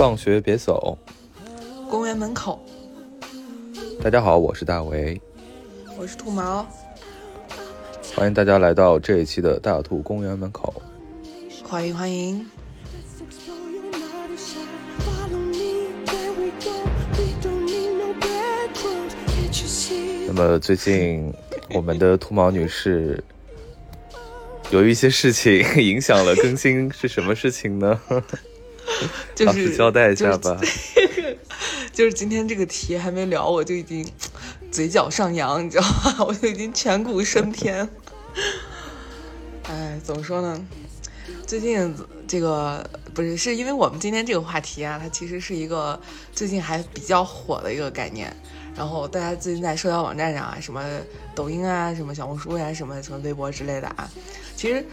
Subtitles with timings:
[0.00, 0.96] 放学别走，
[1.90, 2.58] 公园门口。
[4.02, 5.20] 大家好，我是大为，
[5.98, 6.66] 我是兔毛，
[8.14, 10.82] 欢迎大家来到这一期的大兔公园门口。
[11.62, 12.46] 欢迎欢迎。
[20.26, 21.30] 那么最近，
[21.74, 23.22] 我们的兔毛女士
[24.70, 28.00] 有一些事情影响了更新，是什么事情呢？
[29.34, 30.60] 就是交代一下吧。
[31.92, 34.06] 就是今天这个题还没聊，我就已经
[34.70, 36.24] 嘴角上扬，你知道吗？
[36.28, 37.88] 我就已经颧骨升天。
[39.64, 40.66] 哎，怎么说呢？
[41.46, 41.94] 最近
[42.26, 46.00] 这个不是，是因为我们今天这个话题啊，它其实是一个
[46.32, 48.34] 最近还比较火的一个概念。
[48.76, 50.82] 然后大家最近在社交网站上啊，什么
[51.34, 54.08] 抖音啊，什么小红书呀，什么什么微博之类的啊，
[54.60, 54.84] 其实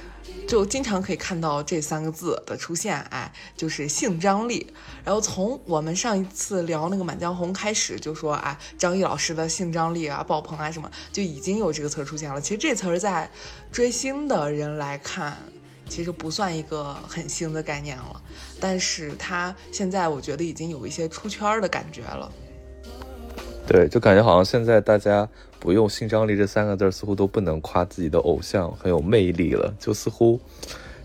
[0.47, 4.65] 就经常可以看到这三个字的出现，哎，就是性张力。
[5.03, 12.39] 然后从我们上一次聊那个《满江红》开始，就说啊，张译老师的性张力啊爆棚啊什么，就已经有这个词出现了。
[12.39, 13.29] 其实这词儿在
[13.69, 15.35] 追星的人来看，
[15.89, 18.21] 其实不算一个很新的概念了，
[18.61, 22.31] 但是他现在我觉得已经有一些出圈的感觉了。
[23.67, 25.27] 对，就感觉好像现在大家
[25.59, 29.73] 不用“性张力”这三个字，似乎都不能夸自己的偶像很有魅力了。
[29.79, 30.39] 就似乎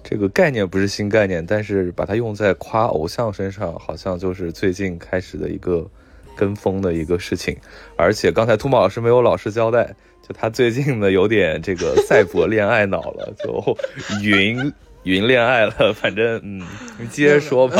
[0.03, 5.89] 这个概念不是新概念，但是把它用在夸偶像身上，好像就是最近开始的一个
[6.37, 7.57] 跟风的一个事情。
[7.97, 9.95] 而且刚才兔毛老师没有老实交代，
[10.27, 13.77] 就他最近呢有点这个赛博恋爱脑了，就
[14.23, 14.73] 云
[15.05, 15.95] 云恋爱了。
[15.95, 16.67] 反正嗯，
[17.01, 17.77] 你接着说吧。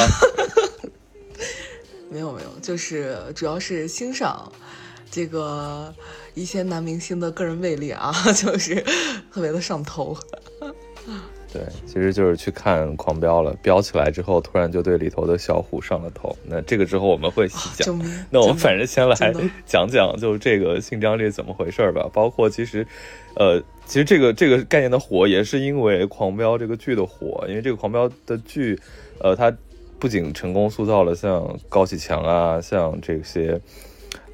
[2.11, 4.53] 没有没有，就是主要是欣赏
[5.13, 5.95] 这个
[6.35, 8.75] 一些男明星的个人魅力啊， 就是
[9.31, 10.17] 特别的上头。
[11.53, 16.35] 对，其实就是去看《狂飙》了，飙起来之后，突然就对里头的小虎上了头。
[16.47, 18.03] 那这个之后我们会细讲。
[18.31, 19.15] 那我们反正先来
[19.67, 22.09] 讲讲，就这个性张力怎么回事吧。
[22.11, 22.87] 包括其实，
[23.37, 28.81] 呃，其实这个这个概念的火也是因为《狂飙》这个剧的火，因为这个《狂飙》的剧，
[29.21, 29.55] 呃，它。
[29.99, 33.61] 不仅成功塑造了像高启强啊，像这些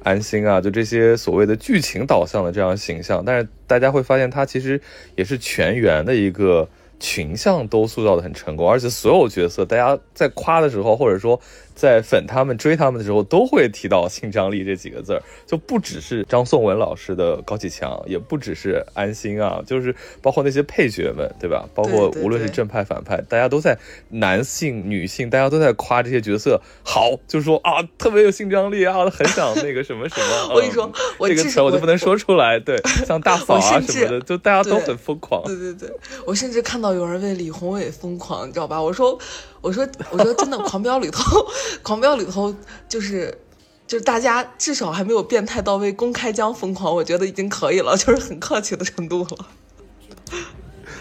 [0.03, 4.81] 安心啊，就这些所谓的剧情导向的这样形象，但是大家会发现，他其实
[5.15, 6.67] 也是全员的一个。
[7.01, 11.39] 群像都塑造的很成功，而且所有角色，大家在夸的时候，或者说
[11.79, 15.23] 在粉他们、追他们的时候，都会提到性张力这几个字儿。
[15.47, 21.69] 就不只是张颂文老师的高启强，也不只是安心啊，就是包括那些配角们，对吧？
[21.73, 23.79] 包括无论是正派反派，大家都在
[24.09, 30.49] 男性、女性，大家都在夸这些角色好，就说啊，特别有性张力啊，很想那个什么什么。
[30.53, 30.91] 我跟你说，
[31.21, 32.59] 这个词我就不能说出来。
[32.59, 35.41] 对，像大 嫂啊什么的，就大家都很疯狂。
[35.45, 35.89] 对对对，
[36.25, 36.89] 我甚至看到。
[36.89, 38.81] 有人为李宏伟疯狂，你知道吧？
[38.81, 39.15] 我说，
[39.61, 41.21] 我说，我说，真的，《狂飙》里头，
[41.83, 42.55] 《狂飙》里头
[42.87, 43.37] 就是，
[43.87, 49.47] 就是大家至少还没有变态到为公开江疯狂，我觉得已经可以了，就是很客气的程度了。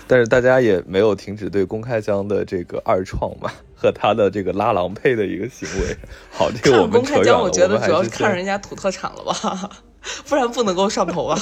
[0.08, 5.96] 但是大家也没有停止对公开江的这个二创嘛，和他的这个拉郎配的一个行为。
[6.30, 9.70] 好，这个我们公开江，我觉得主要是看人家土特产了吧，
[10.26, 11.38] 不然不能够上头啊。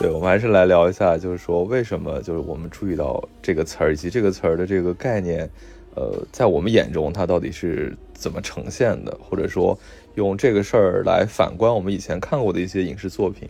[0.00, 5.46] 对，我们还是来聊一下，就是说为什么就是我们注意到这个词儿以及这个词儿的这个概念，
[5.94, 9.78] 呃，在我们眼中它到底是怎么呈现的，或者说
[10.14, 13.46] 用这个事儿来反观我们以前看过的一些影视作品，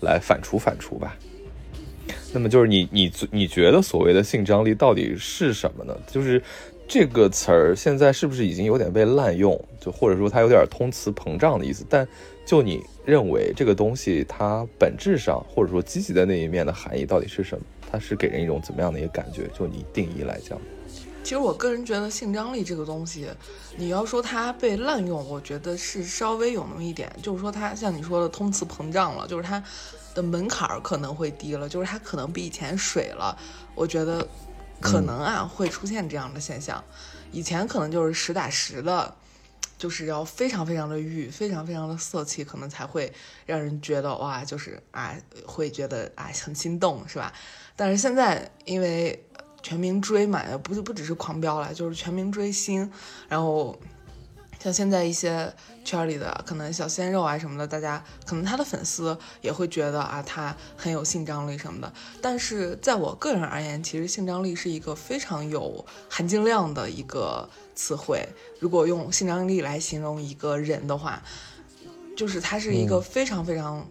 [0.00, 1.16] 来反刍反刍吧。
[2.32, 5.92] 那么就是你你你觉得所谓的性张力到底是什么呢？
[6.06, 6.40] 就是
[6.86, 11.84] 这个词儿现在是不是已经有点被滥用，就或者说它有点通词膨胀的意思？
[11.90, 12.06] 但
[12.48, 17.62] 就你认为这个东西它本质上或者说积极的那一面的含义到底是什么？
[17.92, 19.46] 它是给人一种怎么样的一个感觉？
[19.48, 20.58] 就你定义来讲，
[21.22, 23.28] 其实我个人觉得性张力这个东西，
[23.76, 29.62] 你要说它被滥用，我觉得是稍微有那么一点，就是说它像你说的通词膨胀了，就是它
[30.14, 33.38] 的门槛可能会低了，就是它可能比以前水了。
[33.74, 34.26] 我觉得
[34.80, 36.82] 可能啊会出现这样的现象，
[37.30, 39.14] 以前可能就是实打实的。
[39.78, 43.10] 就是要非常非常的欲，非常非常的色气，可能才会
[43.46, 45.16] 让人觉得哇，就是啊，
[45.46, 47.32] 会觉得啊很心动，是吧？
[47.76, 49.24] 但是现在因为
[49.62, 52.92] 全民追嘛，不不只是狂飙了，就是全民追星，
[53.28, 53.78] 然后。
[54.58, 55.52] 像现在一些
[55.84, 61.92] 圈里的可能小鲜肉啊什么的，大家可能他的粉丝也会觉得啊，他很有性张力什么的。
[62.20, 68.28] 但是在我个人而言，其实性张力是一个非常有含金量的一个词汇。
[68.60, 71.22] 如果用性张力来形容一个人的话，
[72.16, 73.86] 就是他是一个非常非常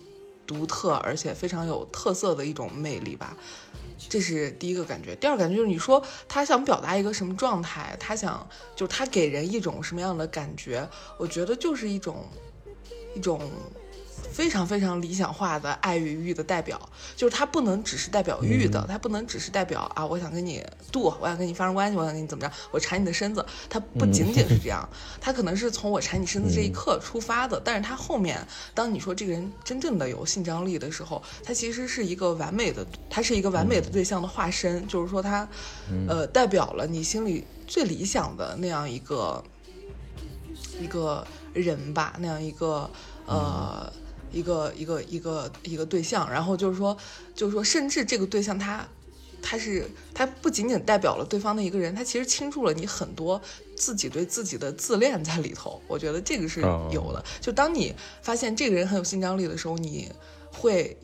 [0.46, 3.36] 独特而且非常有特色的一种魅力吧。
[3.98, 5.16] 这是第一个感觉。
[5.16, 10.88] 第二感觉就是你说他想表达一个什么状态，他想就他给人一种什么样的感觉？
[11.18, 12.26] 我觉得就是一种
[13.16, 13.42] 一种。
[14.32, 16.80] 非常非常理想化的爱与欲的代表，
[17.16, 24.88] 就是它不能只是代表欲的，它不能只是代表啊，我想跟你度，我想跟你发生关系，我想跟你怎么着，我缠你的身子，它不仅仅是这样，
[25.20, 28.40] 它可能是从我缠你身子这一刻出发的，但是它后面，
[28.76, 35.48] 当你说这个人真正的有性张力的时候，他其实是一个完美的，他是一个完美的对象的化身，就是说他，
[36.08, 39.44] 呃，代表了你心里最理想的那样一个
[40.80, 42.90] 一个人吧，那样一个
[43.26, 43.92] 呃。
[44.32, 46.96] 一个一个一个一个对象，然后就是说，
[47.34, 48.88] 就是说，甚至这个对象他，
[49.42, 53.42] 他是他不仅仅代表了对方的一个人，他其实倾注了你很多
[53.76, 55.82] 自己对自己的自恋在里头。
[55.88, 57.24] 我觉得这个是有的。
[57.40, 60.12] 就当你发现这个人很有性张力的时候，你
[60.52, 60.98] 会，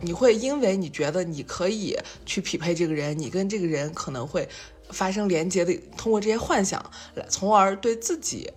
[0.00, 4.46] 你会因为你觉得你可以去匹配这个人，你跟这个人可能会
[4.90, 6.84] 发生连接的，通过这些幻想
[7.14, 8.50] 来，从而对自己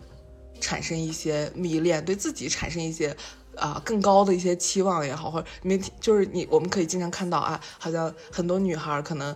[0.59, 3.15] 产生一些迷恋，对自己产生一些。
[3.61, 9.35] 啊，更高的一些期望也好，或者没就是你，我们可以经常看到啊，好像很多女孩可能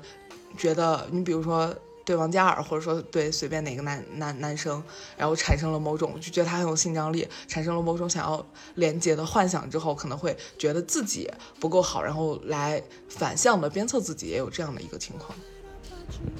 [0.58, 1.72] 觉得，你比如说
[2.04, 4.84] 对王嘉尔，或者说对随便哪个男男男生，
[5.16, 8.44] 然后产生了某种就觉得他很有性张力，产生了某种想要
[8.74, 11.30] 连接的幻想之后，可能会觉得自己
[11.60, 15.38] 不够好，然后来反向的鞭策自己，也有这样的一个情况。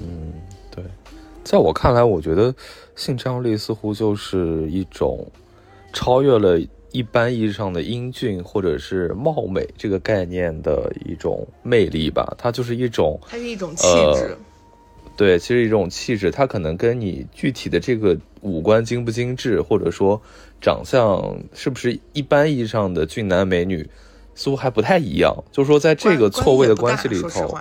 [0.00, 0.32] 嗯，
[0.72, 0.84] 对，
[1.44, 2.52] 在我看来，我觉得
[2.96, 5.24] 性张力似乎就是一种
[5.92, 6.60] 超越了。
[6.96, 14.34] 一般意义上的英俊或者是貌美这个概念的一种魅力吧，它就是一种，它是一种气质，
[15.14, 20.18] 对，其实一种气质，它可能跟你具体的这个五官精不精致，或者说
[20.58, 23.86] 长相是不是一般意义上的俊男美女，
[24.34, 25.36] 似乎还不太一样。
[25.52, 27.58] 就是说，在这个错位的关系里头。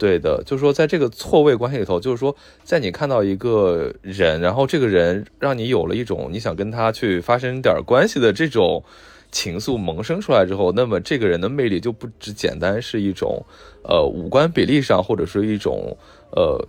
[0.00, 8.82] 对的，就是说，在这个错位关系里头，就是说，在你看到一个人，然后这个人让你有了一种你想跟他去发生点关系的这种
[9.30, 13.44] 情愫萌生出来之后，那么这个人的魅力就不只简单是一种，
[13.82, 15.94] 呃，五官比例上或者是一种，
[16.30, 16.66] 呃，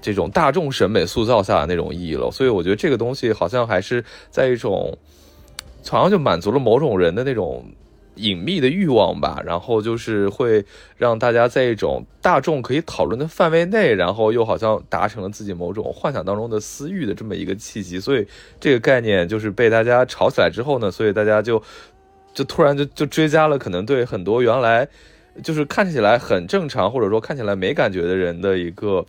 [0.00, 2.30] 这种大众审美塑造下的那种意义了。
[2.30, 4.96] 所以我觉得这个东西好像还是在一种，
[5.90, 7.62] 好像就满足了某种人的那种。
[8.16, 10.64] 隐秘的欲望吧，然后就是会
[10.96, 18.26] 让大家在一种大众可以讨论的范围内，然后又好像达成了自己某种幻想当中的私欲的这么一个契机，所以
[18.60, 21.62] 这个概念就是被大家炒起来之后呢，所以大家就
[22.34, 24.86] 就突然就就追加了可能对很多原来
[25.42, 29.04] 就是看起来很正常或者说看起来没感觉的人的一个。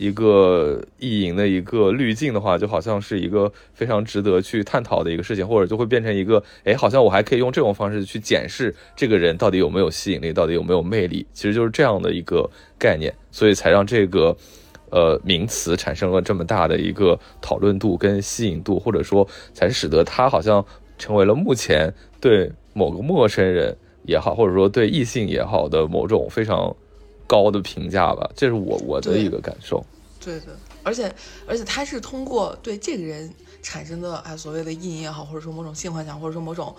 [0.00, 12.48] 一个意淫的一个滤镜的话，就好像是一个非常值得去探讨的一个事情，或者就会变成一个，哎，好像我还可以用这种方式去检视这个人到底有没有吸引力，到底有没有魅力，其实就是这样的一个
[12.78, 14.34] 概念，所以才让这个，
[14.88, 20.64] 呃，名词产生了这么大的一个讨论度跟吸引度，或者说才使得它好像
[20.96, 21.92] 成为了目前
[22.22, 23.76] 对某个陌生人
[24.06, 26.74] 也好，或者说对异性也好的某种非常。
[27.30, 29.84] 高的评价吧，这是我我的一个感受。
[30.18, 30.46] 对的，
[30.82, 31.14] 而且
[31.46, 33.32] 而且他是通过对这个人
[33.62, 36.74] 产生的啊所谓的意淫也好，或者说某种性幻想，或者说某种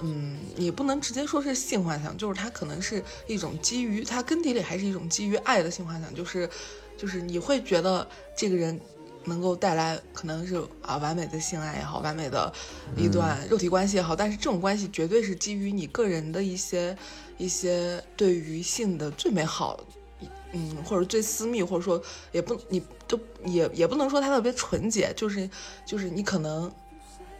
[0.00, 6.48] 嗯，也不能直接说是性幻想，就是他可能是一种基于他根底里还是一种基于爱的性幻想，就是
[6.96, 8.80] 就是你会觉得这个人
[9.26, 12.50] 能够带来可能是啊完美的性爱也好，完美的
[12.96, 16.96] 一段肉体关系也好，但是这种关系绝对是基于你个人的一些。
[17.40, 19.80] 一些对于性的最美好，
[20.52, 22.00] 嗯，或者最私密，或者说
[22.32, 25.48] 也不，你都也也不能说它特别纯洁，就是
[25.86, 26.70] 就是你可能，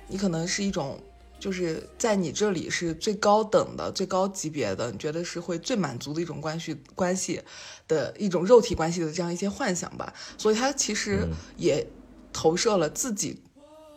[0.08, 0.98] 你可能是一种，
[1.38, 7.42] 就是在你这里是最高等的、最高级别的，你觉得是会最满足的一种关系关系
[7.86, 10.14] 的一种肉体关系的这样一些幻想吧。
[10.38, 11.28] 所以他其实
[11.58, 11.86] 也
[12.32, 13.38] 投射了自己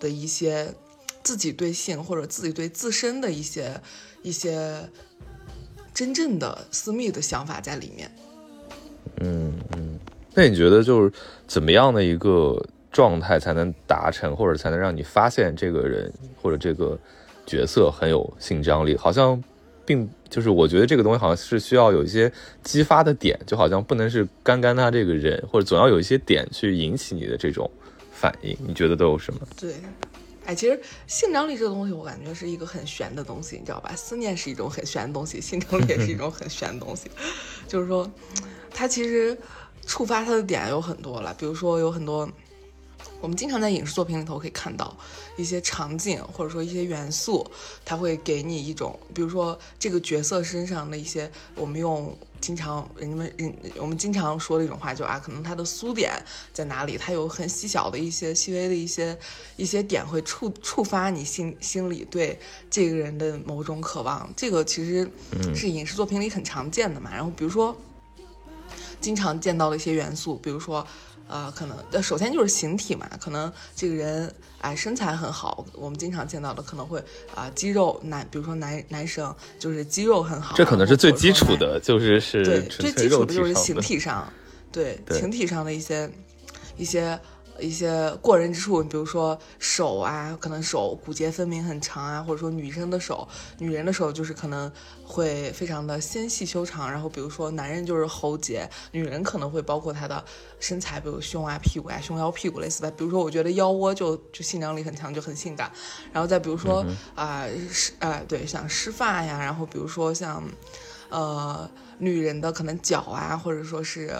[0.02, 0.76] 的一些
[1.24, 3.82] 自己对性或者自己对自身的一些
[4.22, 4.90] 一些。
[5.94, 8.10] 真正的私密的想法在里面。
[9.22, 10.00] 嗯嗯，
[10.34, 11.12] 那你觉得就是
[11.48, 12.60] 怎么样的一个
[12.92, 16.98] 状态才能达成，或者才能让你发现这个人或者这个
[17.46, 18.98] 角色很有性张力？
[18.98, 19.42] 好像
[19.86, 22.32] 并就是我觉得这个东西好像是需要有一些
[22.64, 27.70] 激发的点，就好像不能是干干他这个人，或者总要有一些点去引起你的这种
[28.12, 28.58] 反应。
[28.66, 29.42] 你觉得都有什么？
[29.60, 29.74] 对。
[30.46, 33.96] 哎，其实性张力这个东西，我感觉是一个很玄的东西，你知道吧？
[33.96, 37.10] 思念是一种很玄的东西，性张力也是一种很玄的东西。
[37.68, 38.10] 就是说，
[38.70, 39.38] 它其实
[39.86, 42.30] 触发它的点有很多了，比如说有很多，
[43.22, 44.96] 我们经常在影视作品里头可以看到
[45.38, 47.50] 一些场景，或者说一些元素，
[47.86, 56.12] 它会给你一种，比如说这个角色身上的一些，我们用经常人们人我们经常说的一种话，就啊，可能他的苏点
[56.52, 56.98] 在哪里？
[56.98, 59.18] 他有很细小的一些细微的一些
[59.56, 62.38] 一些点会触触发你心心里对
[62.70, 64.30] 这个人的某种渴望。
[64.36, 65.10] 这个其实
[65.56, 67.10] 是影视作品里很常见的嘛。
[67.14, 67.74] 然后比如说
[69.00, 70.86] 经常见到的一些元素，比如说。
[71.28, 77.04] 呃，可能呃，首先就是形体嘛，可能这个人哎身材很好，我们经常见到的可能会
[77.36, 84.32] 啊肌肉男，比如说男男生就是肌肉很好，这可能是最基础的，就是是对最基础的就是形体上，
[84.72, 86.10] 对形体上的一些
[86.78, 87.20] 一些。
[87.64, 93.28] 一些过人之处，比如说手啊，可能手骨节分明很长啊，或者说女生的手，
[93.58, 94.72] 女人的手就是可能
[95.06, 96.92] 会非常的纤细修长。
[96.92, 100.24] 然后比如说男人就是喉结，女人可能会包括她的
[100.60, 102.92] 身材，比如胸啊、屁股啊、胸腰、屁股类似的。
[102.92, 105.72] 比如说我觉得腰窝就就性张力很强，就很性感。
[106.12, 110.44] 然后再比如说啊，湿啊，对，像湿发呀，然后比如说像
[111.10, 114.14] 呃女人的可能脚啊，或者说是。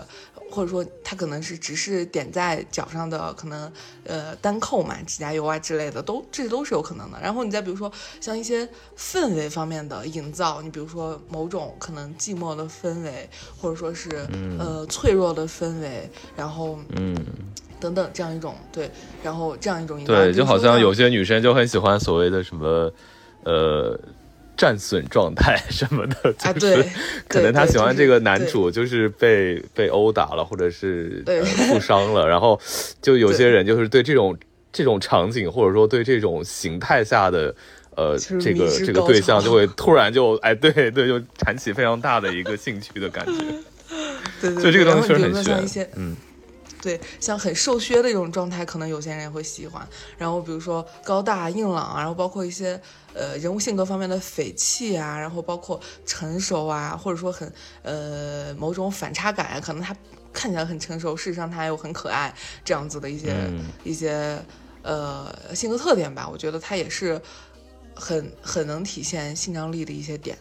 [0.54, 3.72] 或者说，它可能是只是点在脚上的，可能
[4.04, 7.20] 呃单扣嘛，指甲油啊之类的，都这都是有可能的。
[7.20, 7.92] 然后你再比如说，
[8.22, 13.28] 像一些氛围方面的营造，你比如说某种可能寂寞的氛围，
[13.60, 14.28] 或者说是
[14.60, 17.18] 呃脆弱的氛围，然后嗯
[17.80, 18.92] 等等这样一种对，
[19.24, 22.92] 然后这样一种对，就好像有些女生就很喜欢所谓的什么
[23.44, 24.00] 呃。
[24.56, 26.86] 战损状态什么的，就是
[27.28, 31.24] 可能他喜欢这个男主，就是被被殴打了，或者是
[31.68, 32.60] 负伤了，然后
[33.02, 34.38] 就有些人就是对这种
[34.72, 37.54] 这种场景，或者说对这种形态下的
[37.96, 43.34] 呃这个这个对象，就会突然就哎对对，就产起非常大的一个兴趣的感觉。
[44.40, 46.16] 对对，所以这个东西确实很玄，嗯。
[46.84, 49.88] 对，像很瘦削的一种状态，可能有些人也会喜欢。
[50.18, 52.78] 然后比如说高大硬朗啊，然后包括一些
[53.14, 57.50] 呃人物性格方面的匪气啊，然后包括成熟啊，或者说很
[57.84, 59.96] 呃某种反差感啊，可能他
[60.34, 62.36] 看起来很成熟，事实上他又很可爱，
[62.66, 63.34] 这样子的一些
[63.86, 64.38] 一些
[64.82, 66.28] 呃性格特点吧。
[66.30, 67.22] 我觉得他也是
[67.96, 70.38] 很很能体现性张力的一些点。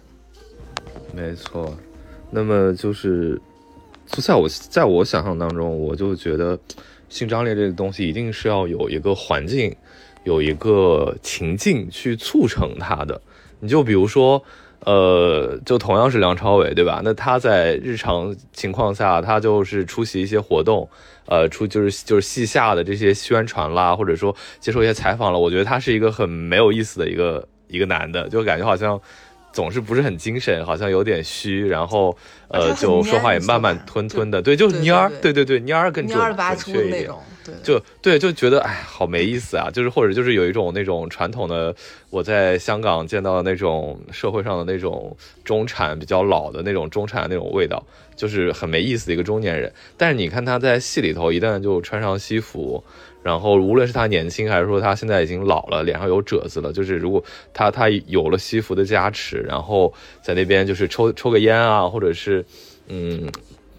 [1.14, 1.78] 没错，
[2.32, 3.40] 那么就是。
[4.12, 6.58] 就在我在我想象当中，我就觉得
[7.08, 9.74] 性张力这个东西一定是要有一个环境，
[10.24, 13.18] 有一个情境去促成它的。
[13.60, 14.42] 你就比如说，
[14.80, 17.00] 呃，就同样是梁朝伟，对吧？
[17.02, 20.86] 那他在日常情况下，他就是出席一些活动，
[21.24, 25.38] 呃，出就是就是戏下的这些宣传啦，或者说接受一些采访了。
[25.38, 29.00] 我觉得他是一个很没有意思的一个一个男的，就感觉好像。
[29.52, 32.16] 总是不是很精神，好像有点虚，然后
[32.48, 36.18] 呃，就说话也慢慢吞吞的，对，就是蔫儿，对对对，蔫儿更准
[36.56, 37.10] 确一点，
[37.62, 41.74] 就对，就觉得哎，好没意思啊，就是或者就是有一种那种传统的，
[42.10, 47.84] 我在香港见到的那种社会上的那种中产比较老的那种中产的那种味道，
[48.16, 49.72] 就是很没意思的一个中年人。
[49.96, 52.82] 但是你看他在戏里头，一旦就穿上西服。
[53.22, 57.22] 然后，无论是他年轻，还是说他现在已经老了，脸上有褶子了，就是如果
[57.54, 62.44] 他他有了西服的加持，然后在那边就是抽抽个烟啊，或者是，
[62.88, 63.30] 嗯，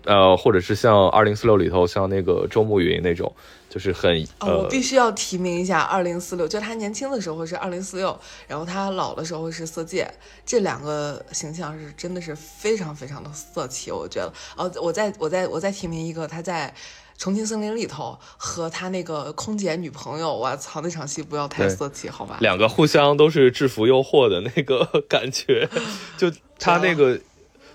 [0.06, 3.36] 呃，或者是像二零四六里头像那个周慕云那种，
[3.70, 10.10] 就是很呃，我必须要提名一下二零四六，就他年轻的时候是二零四六，然后他老的时候是色戒，
[10.46, 14.32] 这两个形象是真的是非常非常的色气，我觉得。
[14.56, 16.74] 哦，我再我再我再提名一个，他在。
[17.18, 22.38] 重庆森林里头和他那个空姐女朋友，我操，那场戏不要太色气，好吧？
[22.42, 25.70] 两个互相都是制服诱惑的那个 感觉，
[26.18, 27.20] 就他那个。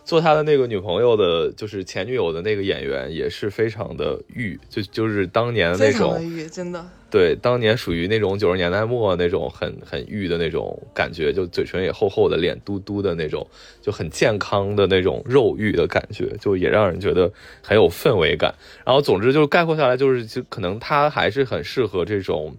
[0.04, 13.46] 做他的那个女朋友的，就是前女友的那个演员，也是非常的欲，就就是当年的那种欲，真的对，当年属于那种九十年代末那种很很欲的那种感觉，就嘴唇也厚厚的，脸嘟嘟的那种，
[13.80, 18.54] 就很健康的那种肉欲的感觉，就也让人觉得很有氛围感。
[18.84, 22.54] 然后总之就是概括下来，就是就可能他还是很适合这种，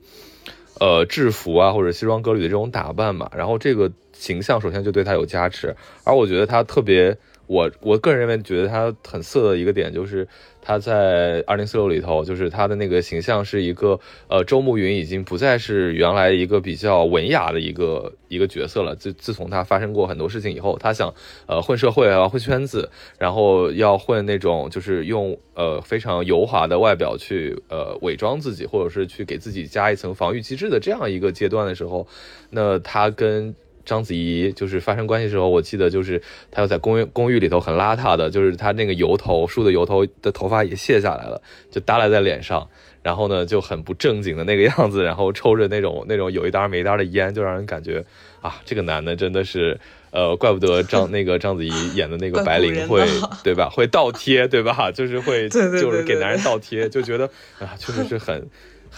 [0.79, 3.29] 呃，制服啊或者西装革履的这种打扮嘛。
[3.35, 7.15] 然后这个形象首先就对他有加持，而我觉得他特别。
[7.49, 10.27] 我我个人认为，觉得他很色的一个点就是，
[10.69, 18.95] 他在二零四六里头，就是他的那个形象是一个，呃，周慕云已经不再是原来一个比较文雅的一个一个角色了。
[18.95, 21.11] 自自从他发生过很多事情以后，他想，
[21.47, 32.07] 呃，混社会啊，混圈子，然后要混那种，就是用呃非常油滑的外表去呃伪装自己，或者是去给自己加一层防御机制的这样一个阶段的时候，
[32.51, 33.55] 那他跟。
[33.85, 36.21] 章子怡就是发生关系的时候，我记得就是
[36.51, 42.67] 她要在公寓公寓里头很邋遢的，就是她那个油头梳的油头的头发也卸下来了，就耷拉在脸上，
[43.01, 48.03] 然后呢就很不正经的那个样子，然后抽着那种那种有一搭没一搭的烟，就让人感觉
[48.41, 49.79] 啊，这个男的真的是，
[50.11, 53.05] 呃，怪不得章那个章子怡演的那个白灵会
[53.43, 53.69] 对吧？
[53.69, 54.91] 会倒贴对吧？
[54.91, 57.25] 就是会 就是给男人倒贴，就觉得
[57.59, 58.47] 啊，确实是很。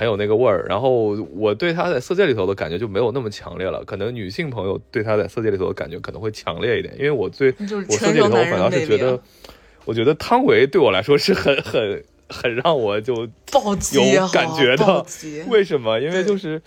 [0.01, 7.53] 很有那个味儿，然后我对他在《色戒》里头的感觉就没有那么强烈了，可能女性朋友对他在《色戒》里头的感觉可能会强烈一点，因为我最我
[7.91, 9.21] 《色戒》里头我反倒是觉得，
[9.85, 15.05] 我觉得汤唯对我来说是很很很让我就有感觉的，
[15.49, 15.99] 为什么？
[15.99, 16.59] 因为就是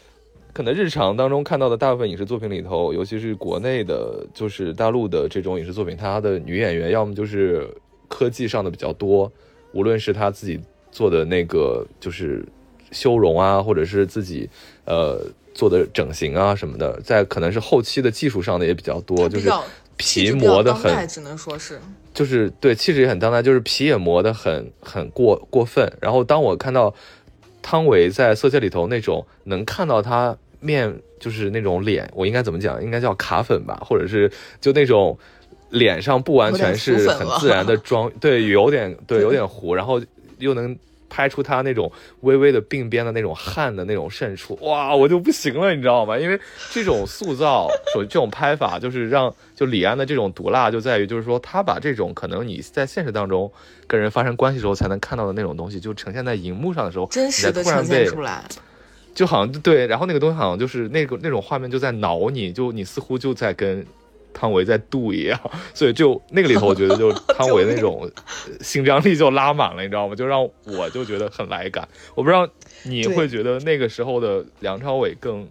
[0.53, 7.69] 可能日常当中看到的大部分影视作品里头，尤其是国内的，就是大陆的这种影视作品，它的女演员要么就是
[8.07, 9.33] 科技上的比较多，
[9.73, 10.61] 无论是她自己
[10.93, 12.47] 做的那个就是。
[12.95, 14.49] 修容啊，或者是自己，
[14.87, 15.21] 呃，
[15.53, 19.53] 做的整形啊什么的，在可能是后期的技术上的也比较多，就是
[19.97, 21.79] 皮磨的很，只能说是，
[22.15, 25.93] 就是对气质也很当代，就是皮也磨的很很过过分。
[26.01, 26.95] 然后当我看到
[27.61, 32.83] 汤唯在《色戒》里头那种能看到她面，就是那种脸，我应该怎么讲？
[32.83, 35.17] 应该叫卡粉吧，或者是就那种
[35.71, 40.01] 脸上不完全是很自然的妆，对，有点对， 有点糊，然后
[40.39, 40.77] 又能。
[41.15, 41.93] 拍出他那种
[42.23, 46.19] 微微的鬓边的那种汗的那种渗出，哇，我就不行了，你知道吗？
[46.19, 46.41] 因为
[46.73, 53.49] 这种塑造，所这种拍法，就是让就李安的这种毒辣，就在于就是说他把这种可能你在现实当中
[53.87, 58.43] 跟人发生关系时候才能看到的那种东西，就呈现在荧幕上的时候，真实的呈现出来，
[59.15, 63.87] 就好像对，然后那个东西好像就是那个那种画面就在挠你，就你似乎就在跟。
[64.35, 65.41] 汤唯在度一样，
[65.73, 68.11] 所以就那个里头，我觉得就 汤唯那种
[68.61, 70.15] 性张力就拉满了，你知道吗？
[70.15, 71.89] 就让我就觉得很来感。
[72.15, 72.47] 我不知道
[72.83, 75.49] 你会觉得那个时候的梁朝伟更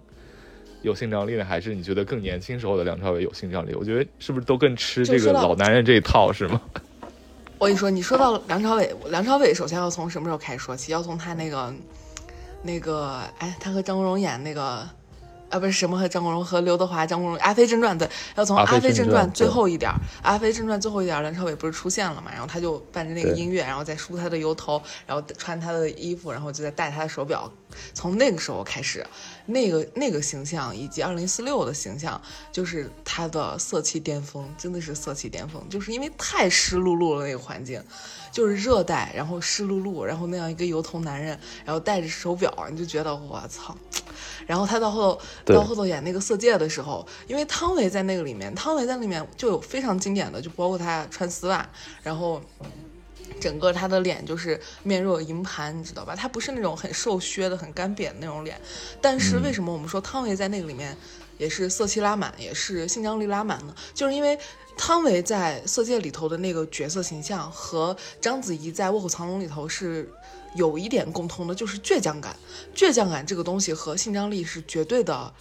[0.81, 3.73] 有性张力呢，还是你觉得更年轻时候的梁朝伟有性张力？
[3.73, 6.61] 我觉得是不是都更吃这个老男人这一套，是吗？
[7.57, 10.91] 我跟你说，你说到梁朝伟，梁朝伟首先要从什么时候开始说起？
[10.91, 11.73] 要从他那个
[12.61, 14.87] 那个，哎，他和张国荣演那个。
[15.53, 19.91] 啊，不是什么和张国荣和刘德华，张国荣《阿飞正传》对，要从《阿飞正传》最后一点，
[20.23, 22.31] 《阿飞正传》最后一点，梁朝伟不是出现了嘛？
[22.31, 27.51] 然后他就伴着那个音乐，然后再梳他的油头，然后穿他的衣服，然后就在戴他的手表。
[27.93, 29.05] 从那个时候开始，
[29.45, 32.19] 那个那个形象以及二零四六的形象，
[32.51, 37.79] 就是他的色气巅峰，真的是色气巅峰，就是因为太湿漉漉了那个环境。
[38.33, 43.77] 就是热带，然后湿漉漉，然后那样一个油头男人，然后戴着手表，你就觉得我操。
[44.47, 45.13] 然后他到后
[45.45, 51.67] 头，到后头演那个《色戒》的时候，因为汤唯在那个里面，汤唯在里面就有非常经典的，就包括他穿丝袜，
[52.01, 52.41] 然后
[53.39, 56.15] 整个他的脸就是面若银盘，你知道吧？
[56.15, 58.59] 他不是那种很瘦削的、很干瘪的那种脸。
[58.99, 60.97] 但是为什么我们说汤唯在那个里面
[61.37, 63.75] 也是色气拉满，也是性张力拉满呢？
[63.93, 64.37] 就是因为。
[64.77, 70.11] 汤唯在《色戒》里头的那个角色形象和章子怡在《卧虎藏龙》里头是
[70.55, 72.35] 有一点共通的，就是倔强感。
[72.75, 75.33] 倔强感这个东西和性张力是绝对的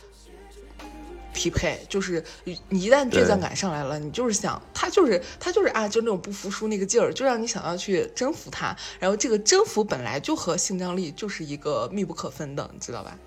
[1.34, 8.76] 匹配，就是你一旦倔强感上来了，你就是想他就是他就是啊，就那种不服输那个劲儿，就让你想要去征服他。
[9.00, 13.18] 然后这个征服本来就和性张力就是一个密不可分的，你知道吧？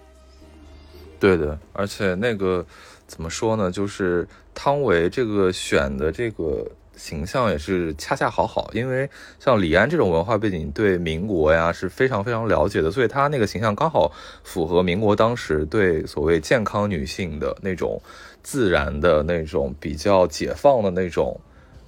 [1.20, 2.66] 对的，而且那个。
[3.08, 3.70] 怎么说呢？
[3.70, 6.66] 就是汤唯这个选的这个
[6.98, 9.08] 形象也是恰恰好好，因为
[9.40, 14.12] 像李安这种文化背景对民国呀是非常非常了解的，所以他那个形象刚好
[14.44, 18.02] 符合民国当时对所谓健康女性的那种
[18.42, 21.40] 自然的那种比较解放的那种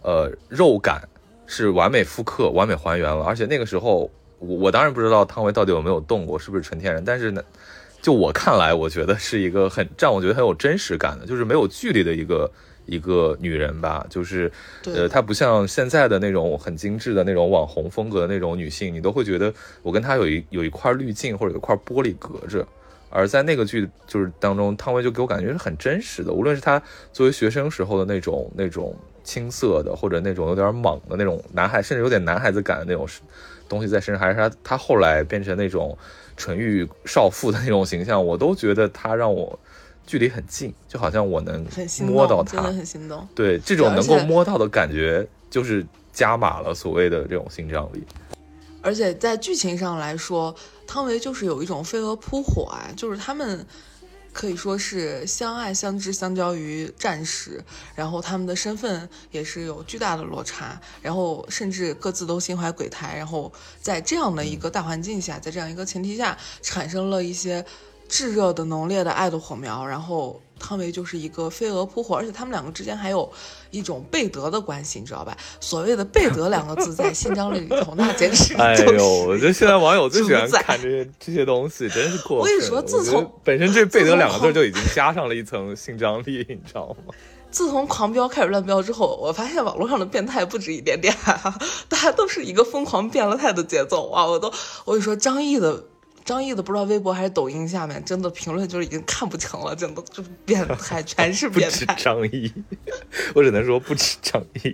[0.04, 1.02] 呃肉感，
[1.48, 3.24] 是完美复刻、完美还原了。
[3.24, 7.44] 而且那个时候，我我当然不知道汤唯到底有没有动过，是不是纯天然，但是呢。
[8.08, 12.50] 就我看来，我觉得是一个很让我觉得很有真实感的，就是没有距离的一个
[12.86, 14.08] 一个女人吧。
[14.10, 14.50] 就是，
[14.86, 22.66] 呃，她不像现在的那种很精致的那种网红风格的那种女性，你都会觉得我跟她有一有一块滤镜或者有一块玻璃隔着。
[23.10, 33.06] 而在那个剧就是当中，汤唯就给我感觉是很真实的，无论是她作为学生时候的那种那种青涩的，或者那种有点莽的那种男孩，甚至有点男孩子感的那种
[33.68, 35.98] 东西在身上，还是她她后来变成那种。
[36.38, 39.60] 纯欲少妇的那种形象，我都觉得他让我
[40.06, 41.66] 距离很近，就好像我能
[42.02, 43.28] 摸到他，真的很心动。
[43.36, 48.02] 对，这种能够摸到的感觉，就是加码了所谓的这种性张力。
[48.82, 50.56] 而且在剧情上来说，
[50.88, 53.66] 汤唯就是有一种飞蛾扑火啊，就是他们。
[54.38, 57.60] 可以说是相爱相知相交于战时，
[57.96, 67.66] 然后他们的身份也是有巨大的落差，然后甚至各自都心怀鬼胎，然后在这样的一个大环境下，在这样一个前提下，产生了一些
[68.08, 73.32] 炙热的浓烈的爱的火苗，然后汤唯就是一个飞蛾扑火，而且他们两个之间还有
[73.72, 75.38] 一种背德的关系，你知道吧？
[75.60, 79.26] 所谓的背德两个字在新张力里头，那简直 是哎呦！
[79.28, 82.44] 我觉得现在网友最喜欢看这些这些东西，真是过分。
[82.44, 87.14] 我跟你说，自从本身这背德两个字就已经加上了一层性张力， 你知道吗？
[87.50, 91.16] 自从狂飙开始乱飙之后，我发现网络上的变态不止一点点，
[91.88, 94.26] 大家都是一个疯狂变了态的节奏啊！
[94.26, 94.52] 我都
[94.84, 95.84] 我跟你说，张译的。
[96.28, 101.86] 张译的不知道微博还是抖音下面，真的评论就是已经看不成了，真的就是变态，全是 变态。
[101.86, 102.54] 不止张译，
[103.34, 104.74] 我只能说不止张译。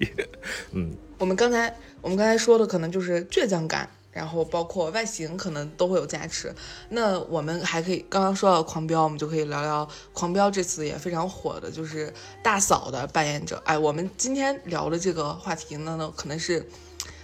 [0.71, 6.51] 嗯，我们刚才我们刚才说的可能就是倔强感，然后包括外形可能都会有加持。
[6.89, 12.11] 那我们还可以刚刚说到狂飙，我们就可以聊聊狂飙这次也非常火的，就是
[12.41, 13.61] 大嫂的扮演者。
[13.65, 16.67] 哎，我们今天聊的这个话题呢，呢可能是。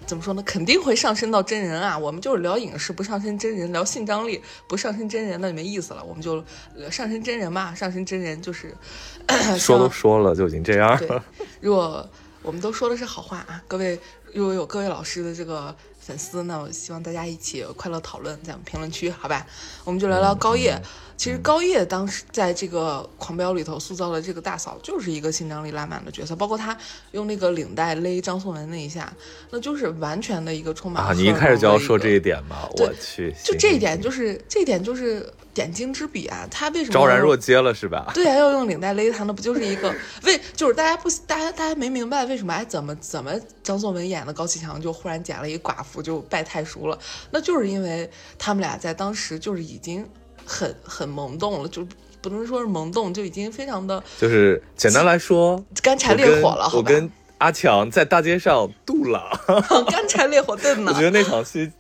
[0.10, 0.42] 怎么说呢？
[0.44, 1.96] 肯定会上升到真人啊！
[1.96, 6.04] 我们就是聊影视，不上升真人；聊性张力，不上升真人，那就没意思了。
[6.04, 6.44] 我们就
[6.90, 8.76] 上升真人嘛，上升真人就是
[9.60, 11.24] 说都说了，就已经这样了。
[11.62, 12.10] 如果
[12.42, 14.00] 我们都说的是好话啊，各位，
[14.34, 15.76] 如果有各位老师的这个。
[16.00, 19.46] 粉丝，那我希望大家一起快乐讨论，在我们评论区，好吧？
[19.84, 20.76] 我们就聊聊高叶。
[21.20, 26.76] 其实高叶当时在这个《狂飙》里头塑造的这个大嫂，就是一个性张力拉满的角色，包括他
[27.12, 29.12] 用那个领带勒张颂文那一下，
[29.50, 31.12] 那就是完全的一个充满啊！
[31.14, 32.70] 你一开始就要说这一点吗？
[32.78, 35.30] 我去，就这一点，就是这一点就是。
[35.52, 38.10] 点睛之笔啊，他为什么昭然若揭了是吧？
[38.14, 40.40] 对啊，要用领带勒他，那不就是一个为？
[40.56, 42.54] 就是大家不，大家大家没明白为什么？
[42.54, 46.98] 哎，怎么怎么张颂文演的高启强就忽然捡了一个寡妇就拜太叔了？
[47.32, 50.08] 那就是因为他们俩在当时就是已经
[50.50, 51.88] 很很萌动了，就
[52.22, 56.70] 不能说是萌动，就已经非常的，就是简单来说，干柴烈火了。
[56.74, 59.30] 我跟阿强在大街上度了，
[59.88, 60.92] 干柴烈火炖呢。
[60.94, 61.72] 我觉得那场戏。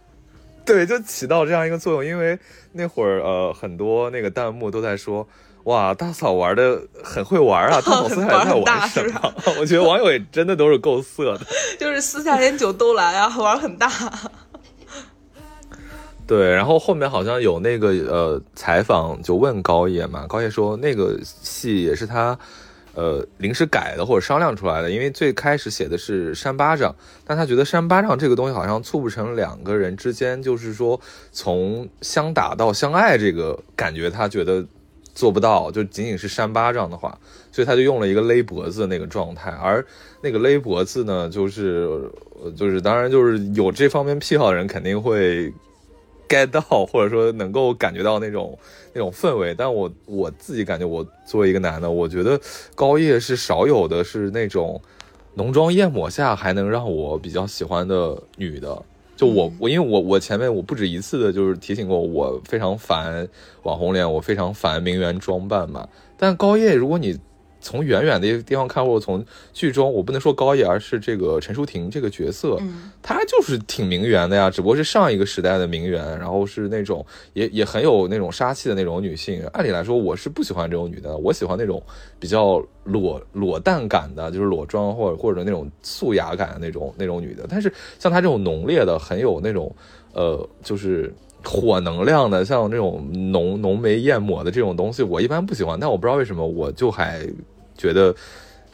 [0.65, 2.37] 对，就起到这样一个作用，因为
[2.73, 5.27] 那会儿呃，很多那个弹幕都在说，
[5.63, 9.33] 哇，大嫂玩的很会玩啊， 大嫂私下在玩什么？
[9.59, 11.41] 我觉得网友也真的都是够色的，
[11.79, 13.89] 就是私下连酒都来啊，玩很大。
[16.29, 22.37] 对，然后后面好像有那个呃采访，就问高叶嘛，高叶说那个戏也是他。
[22.95, 30.99] 呃，临时改的或者商量出来的，因为最开始写的是扇巴掌，但他觉得扇巴掌这个东西好像促不成两个人之间，就是说
[31.31, 34.65] 从相打到相爱这个感觉，他觉得
[35.13, 37.17] 做不到，就仅仅是扇巴掌的话，
[37.53, 39.85] 所以他就用了一个勒脖子的那个状态，而
[40.21, 41.87] 那个勒脖子呢，就是
[42.57, 45.53] 就是当然就是有这方面癖好的人肯定会。
[46.29, 48.57] Get 到，或者说能够感觉到那种
[48.93, 52.39] 那种氛围，但我我自己感觉，我作为一个男的，我觉得
[52.75, 54.79] 高叶是少有的，是那种
[55.33, 58.81] 浓妆艳抹下还能让我比较喜欢的女的。
[59.17, 63.27] 就我我因为我我前面我不止一次的就是提醒过我非常烦
[63.63, 65.89] 网红脸，我非常烦名媛装扮嘛。
[66.15, 67.19] 但高叶，如果你
[67.61, 72.57] 从远远的地方看，或者从剧中，我不能说高叶，而是这个陈淑婷这个角色，
[73.01, 79.45] 她就是挺名媛的呀，只不过是上一个时代的名媛，然后是那种也也很有那种杀气的那种女性。
[79.53, 81.81] 按理来说，我是不喜欢这种女的，我喜欢那种
[82.19, 87.45] 比较裸裸蛋感的，就是裸妆或者或者那种素雅感的那种那种女的。
[87.49, 89.75] 但是像她这种浓烈的，很有那种
[90.13, 91.13] 呃，就是。
[91.43, 95.79] 火能量的，像这种浓浓眉艳抹的这种东西，我一般不喜欢。
[95.79, 97.25] 但我不知道为什么，我就还
[97.77, 98.13] 觉得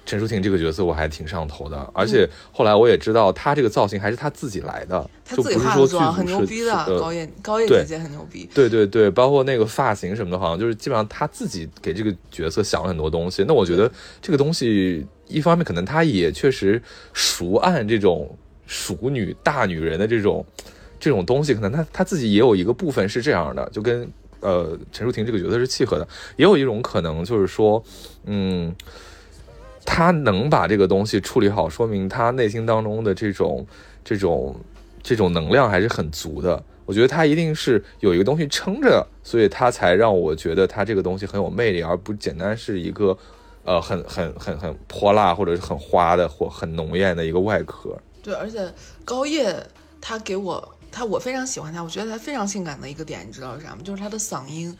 [0.05, 1.77] 陈淑婷这个角色我还挺上头的。
[1.93, 6.99] 而且后来我也知道，她这个造型还是她自己来的，就不是说剧很牛逼的。
[6.99, 13.45] 高叶高叶姐姐很牛逼，对对对，包括那个发型什么的，好像就是基本上她自己给这个角色想了很多东西。
[13.47, 13.89] 那我觉得
[14.21, 16.81] 这个东西一方面可能她也确实
[17.13, 20.43] 熟谙这种熟女大女人的这种。
[20.99, 24.07] 这种东西可能他他自己也有一个部分是这样的，就跟
[24.39, 26.07] 呃陈淑婷这个角色是契合的。
[26.37, 27.83] 也有一种可能就是说，
[28.25, 28.73] 嗯，
[29.85, 33.65] 他能把这个东西处理好，说明他内心当中的这种
[34.03, 34.55] 这种
[35.03, 36.63] 这种能量还是很足的。
[36.85, 43.17] 我觉得他一定是有一个东西撑着，所以他才让我觉得他这个东西很有魅力，而不简单是一个
[43.63, 47.97] 呃很很很很泼辣或者是很花的或很浓艳的一个外壳。
[48.21, 48.71] 对，而且
[49.03, 49.55] 高叶
[49.99, 50.74] 他给我。
[50.95, 53.81] 他我非常喜欢他，我觉得他非常性感的一个点，你知道是啥吗？
[53.83, 54.73] 就是他的嗓音，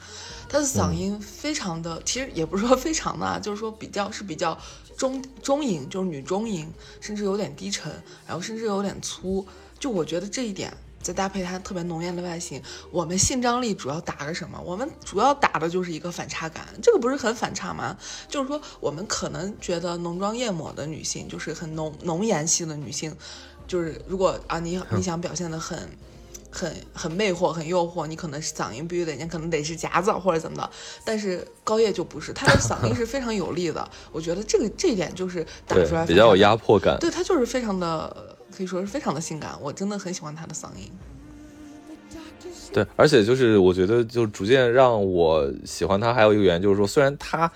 [0.48, 4.58] 他的嗓音非常的，其实也不是说非常的，就是说比较是比较
[4.96, 7.92] 中中音，就是女中音，甚至有点低沉，
[8.26, 9.46] 然后甚至有点粗。
[9.78, 14.58] 就我觉得这一点，再搭配他特别浓艳的外形，我们性张力主要打个什么？
[14.62, 17.98] 我们主要打的就是一个反差感，这个不是很反差吗？
[18.30, 23.14] 就是说我们可能觉得浓妆艳抹的女性，就是很浓浓颜系的女性。
[23.68, 25.90] 就是如果啊，你你想表现的很
[26.56, 30.70] 很很魅惑、很诱惑，你可能是嗓音必须得，你可能得是夹子或者怎么的。
[31.04, 33.86] 但是高叶就不是，他的嗓音是非常有力的。
[34.14, 36.98] 我觉得这个这一点就是打出来比较有压迫感。
[36.98, 39.52] 对他就是非常的，可以说是非常的性感。
[39.62, 40.90] 我真的很喜欢他的嗓音。
[42.72, 47.52] 对，而且就是我觉得，就逐渐让我喜欢他，还有一个原因就是说，虽然他。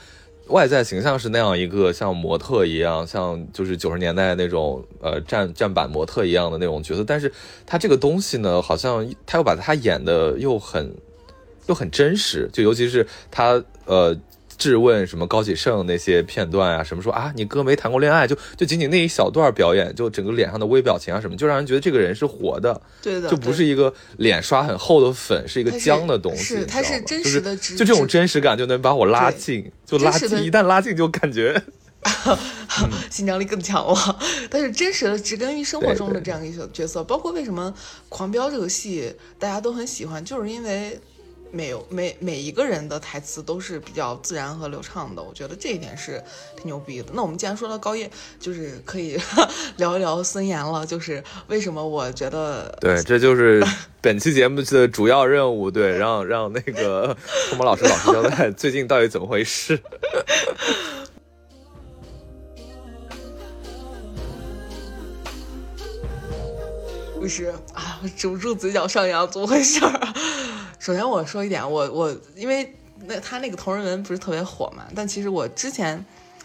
[0.50, 7.32] 外在形象是那样一个像模特一样，像就是九十年代那种呃站站板模特一样的那种角色，但是
[7.66, 10.94] 他这个东西呢，好像他又把他演的又很
[11.68, 14.18] 又很真实，就尤其是他呃。
[14.60, 31.64] 质问什么高启盛那些片段啊，什么说啊你哥没谈过恋爱，就就仅仅那一小段表演，就整个脸上的微表情啊什么，就让人觉得这个人是活的，对的，就不是一个脸刷很厚的粉，是一个僵的东西，是它是真实的，就这种真实感就能把我拉近，就拉近，一旦拉近就感觉，
[33.10, 34.20] 性张力更强了。
[34.50, 37.74] 但是真实的植根于生活中的这样一个角色，包括为什么
[38.10, 41.00] 《狂飙》这个戏大家都很喜欢，就是因为。
[41.52, 46.24] 没有每每一个人的台词都是比较自然和流畅的，我觉得这一点是
[46.56, 47.10] 挺牛逼的。
[47.14, 48.10] 那我们既然说到高叶，
[48.40, 49.20] 就是可以
[49.78, 50.86] 聊一聊孙岩了。
[50.86, 53.64] 就是为什么我觉得对，这就是
[54.02, 55.70] 本期节目的主要任务。
[55.72, 57.16] 对，让让那个
[57.50, 59.80] 托马老师老实交代最近到底怎么回事。
[67.20, 70.14] 不是啊，止不住嘴角上扬，怎么回事儿？
[70.80, 72.74] 首先我说一点，我我因为
[73.06, 76.04] 那他那个同人文不是特别火嘛，但其实我之前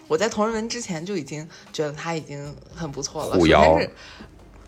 [0.08, 3.36] 我在同人文之前就已经觉得他已经很不错了。
[3.36, 3.78] 虎妖，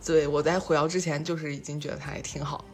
[0.05, 2.64] 对，我在虎妖之前就是已经觉得他也挺好。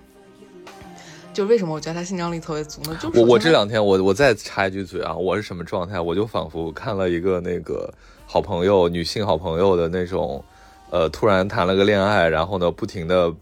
[1.33, 2.99] 就为什么我觉得他性张力特别足呢？
[3.01, 5.99] 就我我这两天我我再插一句嘴啊，我是什么状态？
[5.99, 7.91] 我就仿佛看了一个那个
[8.27, 10.45] 好朋友女性好朋友的那种，
[10.91, 13.33] 呃，突然谈了个恋爱，然后呢不停的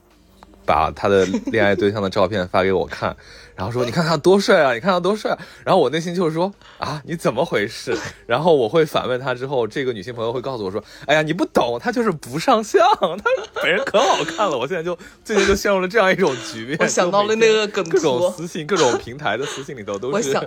[0.71, 3.17] 把他的恋爱对象的照片发给我看。
[3.57, 5.37] 然后说你看他多帅啊，你看他多帅。
[5.65, 7.97] 然后我内心就是说啊，你怎么回事？
[8.27, 13.25] 然后我会反问他之后，这个女性朋友会告诉我说，哎呀，你不懂，他就是不上相，他
[13.63, 14.57] 本人可好看了。
[14.57, 16.77] 我现在就最近就陷入了这样一种局面。
[16.81, 20.43] 我想到了那个梗图，各种私信，各种平台的私信里头都是孟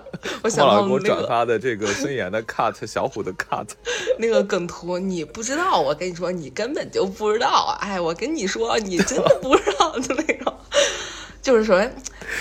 [0.57, 3.67] 老师给我转发的这个孙岩的 cut，小虎的 cut。
[4.17, 7.77] 那个梗图你不知道，我跟你说，你根本就不知道。
[7.81, 10.52] 哎，我跟你说，你真的不知道的那种。
[11.43, 11.93] 就是首先，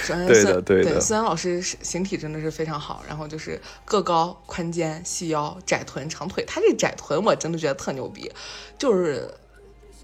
[0.05, 8.31] 首先孙对孙岩老师形体真的是非常好，然后就是个高宽肩细腰窄臀长腿，他这窄臀我真的觉得特牛逼，
[8.79, 9.29] 就是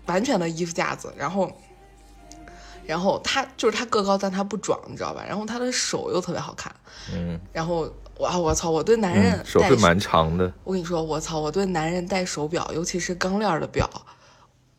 [0.06, 1.48] 完全的衣服架子，然后，
[2.84, 5.24] 然后他就是他个高，但他不壮，你知道吧？
[5.24, 6.74] 然后他的手又特别好看，
[7.14, 13.88] 嗯，然后哇，我操，我对男人手是蛮长的，我跟你说，我操，我对男人戴手表，尤其是钢链的表，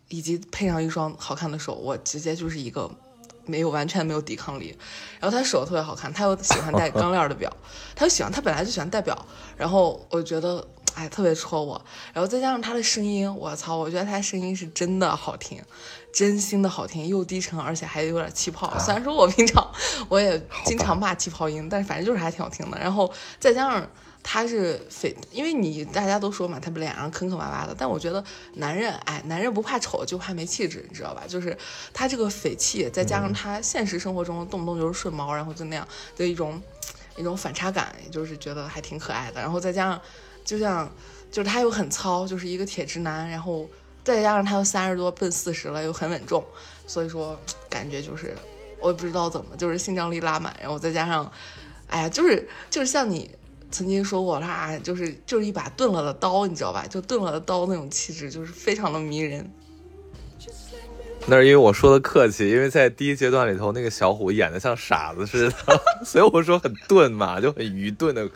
[0.09, 2.91] 以及配上一双好看的手，我直接就是一个。
[3.45, 4.77] 没有完全没有抵抗力，
[5.19, 7.51] 然后他手特别好看，他又喜欢戴钢链的表，
[7.95, 9.17] 他就喜欢他本来就喜欢戴表，
[9.57, 11.81] 然后我觉得哎特别戳我，
[12.13, 15.61] 然后再加上他的声音，我操，我觉得他声音是真的好听，
[16.13, 18.77] 真心的好听，又低沉，而且还有点气泡。
[18.79, 19.65] 虽然说我平常
[20.07, 22.77] 我也经常骂气泡音，但是反正就是还挺好听的。
[22.79, 23.87] 然后再加上。
[24.31, 27.73] 他是匪，因为你大家都说嘛，他脸上坑坑洼洼的。
[27.75, 31.23] 但我觉得男人，哎，男人不怕丑，就怕没气质，你知道吧？
[31.27, 31.57] 就是
[31.91, 36.61] 他这个匪气，再加上他现实生活中动不动就是顺毛，然后就那样的一种
[37.17, 39.41] 一种反差感，就是觉得还挺可爱的。
[39.41, 39.99] 然后再加上，
[40.45, 40.87] 就像
[41.31, 43.27] 就是他又很糙，就是一个铁直男。
[43.27, 43.67] 然后
[44.03, 46.45] 再加上他又三十多奔四十了，又很稳重，
[46.85, 47.35] 所以说
[47.67, 48.37] 感觉就是
[48.79, 50.55] 我也不知道怎么，就是性张力拉满。
[50.61, 51.31] 然后再加上，
[51.87, 53.27] 哎呀，就是就是像你。
[53.71, 56.85] 曾经说过，他就是就是一把钝了的刀，你知道吧？
[56.87, 59.49] 就钝了的刀那种气质，就是非常的迷人。
[61.27, 65.55] 那是因为我说的客气，因为在第一阶段里头，那个小虎演的像傻子似的，
[66.03, 68.27] 所以我说很钝嘛，就很愚钝的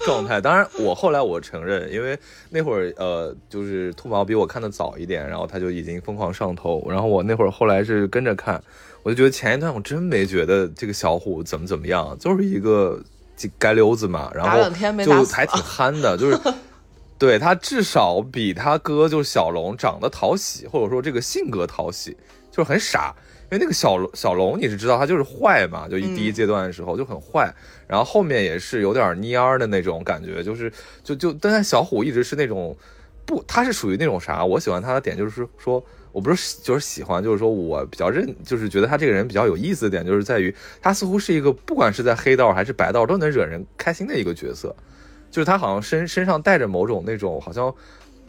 [0.00, 0.40] 状态。
[0.40, 2.18] 当然，我后来我承认，因为
[2.50, 8.62] 那会儿呃，就是兔毛比我看的早一点，然后他就已经疯狂上头，然后我那会儿后来是跟着看，
[9.02, 13.00] 我就觉得前一段我真没觉得这个小虎怎么怎么样，就是一个。
[13.36, 14.70] 街溜子嘛，然后
[15.04, 16.40] 就还挺憨的，就是
[17.18, 22.16] 对他至少比他哥就是小龙长得讨喜，或者说这个性格讨喜，
[22.50, 23.14] 就是很傻。
[23.48, 27.54] 因为那个小龙小龙你是知道他就是坏嘛，就一第一阶段的时候就很坏，
[27.86, 30.72] 然后后面也是有点蔫儿的那种感觉，就是
[31.04, 32.76] 就就但是小虎一直是那种
[33.24, 34.44] 不，他是属于那种啥？
[34.44, 35.84] 我喜欢他的点就是说。
[36.16, 44.74] 我不是就是喜欢，就是说我比较认，就是觉得他这个人比较有意思的点，就是在于他似乎是一个不管是在黑道还是白道都能惹人开心的一个角色，
[45.30, 47.70] 就是他好像身身上带着某种那种好像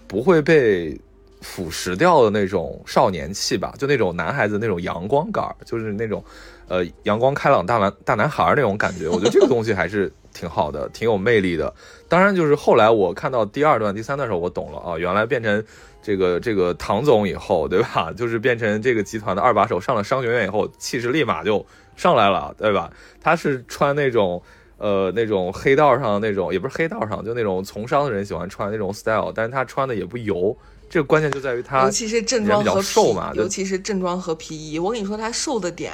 [0.06, 1.00] 不会被
[1.40, 6.22] 腐蚀掉的那种少年气吧，就那种男孩子那种阳光感，就是那种
[6.68, 9.08] 呃阳光开朗大男大男孩那种感觉。
[9.08, 11.74] 我觉得这个东西还是挺好的，挺有魅力的。
[12.08, 15.64] 当然，就是后来我看到第二段、第三段的时候，我懂了啊，原来变成
[16.02, 18.12] 这个这个唐总以后，对吧？
[18.16, 22.92] 就是变成这个集团的二把手，上了商学院以后，气势立马就上来了，对吧？
[23.22, 24.42] 他是穿那种。
[24.80, 30.56] 呃，那种黑道上那种，也不是黑道上，就那种从商的人喜欢穿那种 style，但是他穿的也不油。
[30.90, 34.80] 这个关键就在于他，尤其是正装和瘦嘛，尤其是正装和皮衣。
[34.80, 35.94] 我跟你说，他瘦的点，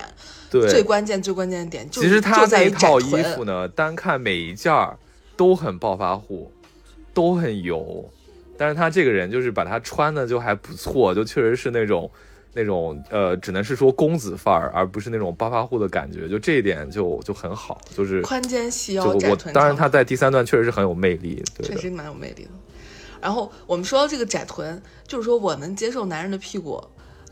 [0.49, 4.97] 对，最关键最关键的点，其实他那套衣服呢，单看每一件儿
[5.36, 6.51] 都很暴发户，
[7.13, 8.10] 都很油，
[8.58, 12.10] 但是他这个人就是把他穿的就还不错，就确实是那种。
[12.56, 19.51] 那种呃，只能是说公子范儿，而不是那种暴发户的感觉，就这一点就就很好，就是宽肩细腰窄臀。
[19.51, 22.49] 当然他在第三段确实是很有魅力，确实蛮有魅力的。
[23.23, 26.83] 然后我们说到这个窄臀，就是说我能接受男人的屁股，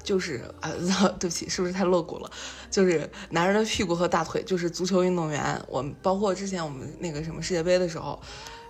[0.02, 0.72] 就是啊，
[1.20, 2.32] 对不起，是不是太露骨了？
[2.72, 5.62] 就是男人的屁股和大腿，就是足球运动员。
[5.68, 8.18] 我们包括之前我们那个什么世界杯的时候，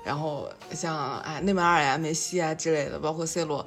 [0.03, 3.63] 然后像哎内马尔呀、梅西啊之类的，包括 C 罗，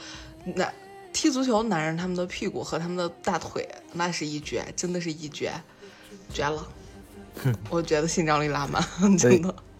[0.56, 0.70] 那。
[1.16, 5.52] 踢足球，男人他们的屁股和他们的大腿那是一绝，真的是一绝，
[6.32, 6.66] 绝了。
[7.70, 8.82] 我觉得性张力拉满，
[9.16, 9.54] 真的。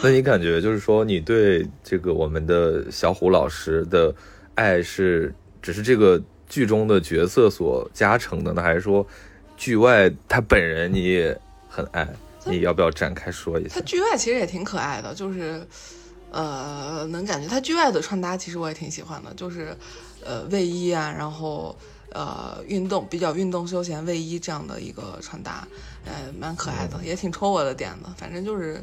[0.00, 4.14] 那你感觉就是说，你对这个我们的小虎老师的
[4.54, 9.04] 爱是只是这个剧中的角色所加成的呢，还是说
[9.56, 11.36] 剧外他本人你也
[11.68, 12.08] 很爱？
[12.44, 13.74] 你要不要展开说一下？
[13.74, 15.66] 他剧外其实也挺可爱的，就是
[16.30, 19.76] 呃，能感觉他剧外的穿搭其实我也挺喜欢的，就是。
[20.24, 21.76] 呃，卫衣啊，然后
[22.12, 25.66] 呃，运动比较运动休闲卫衣这样的一个穿搭，
[26.04, 28.08] 呃，蛮可爱的，也挺戳我的点的。
[28.16, 28.80] 反正就是，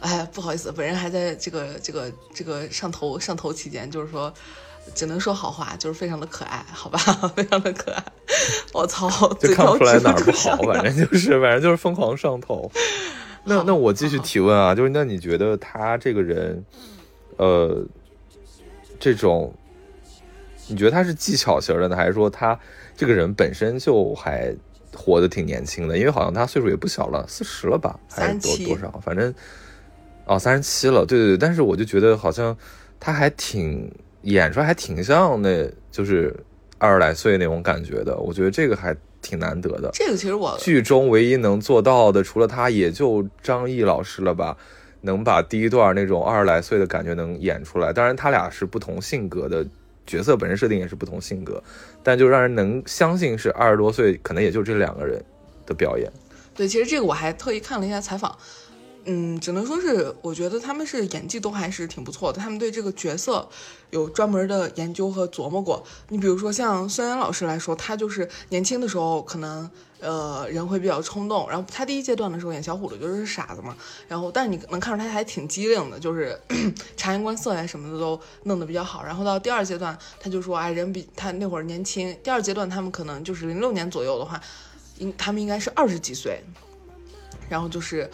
[0.00, 4.32] 哎，不好意思，本人还在这个这个这个上头上头期间，就是说，
[4.94, 6.98] 只能说好话，就是非常的可爱，好吧，
[7.34, 8.02] 非常的可爱。
[8.72, 12.70] 我操，就看不出来哪儿不好，反正就是反正就是疯狂上头。
[13.44, 16.64] 那那我继续提问啊，就是那你觉得他这个人，
[17.36, 17.84] 呃，
[18.98, 19.54] 这种。
[20.70, 22.60] 你觉得他是技巧型的呢，还是说他
[22.94, 24.54] 这个人本身就还
[24.94, 25.96] 活得挺年轻的？
[25.96, 29.00] 因为好像他岁数也不小了，四十了吧，还是多多少？
[29.02, 29.34] 反正
[30.28, 31.04] 哦，三十七了。
[31.04, 32.56] 对对对，但是我就觉得好像
[33.00, 33.90] 他还挺
[34.22, 36.34] 演出来还挺像那，就是
[36.78, 38.16] 二十来岁那种感觉的。
[38.18, 39.90] 我觉得这个还挺难得的。
[39.92, 44.56] 这个其实我剧中唯一能做到的，除了他，也就张译老师了吧，
[45.00, 47.92] 能把第一段那种二十来岁的感觉能演出来。
[47.92, 49.66] 当然，他俩是不同性格的。
[50.06, 51.62] 角色本身设定也是不同性格，
[52.02, 55.22] 但就让人能相信是二十多岁，可能也就这两个人
[55.66, 56.10] 的表演。
[56.54, 58.34] 对，其实这个我还特意看了一下采访，
[59.10, 63.48] 嗯，只能说是我觉得他们是演技都还是挺不错的，他们对这个角色
[63.90, 65.82] 有专门的研究和琢磨过。
[66.10, 69.68] 你比如说像孙岩老师来说，他就是年轻的时候可能。
[70.00, 76.40] 呃，人会比较冲动，然后他第一阶段的时候演小虎的就是傻子嘛，然后但是你能看出他还挺机灵的，就是
[76.96, 79.02] 察言观色呀什么的都弄得比较好。
[79.02, 82.16] 然后到第二阶段，他就说，哎，人比他那会儿年轻。
[82.22, 84.40] 第二阶段他们可能就是零六年左右的话，
[84.98, 86.44] 应他们应该是二十几岁，
[87.48, 88.08] 然后就是。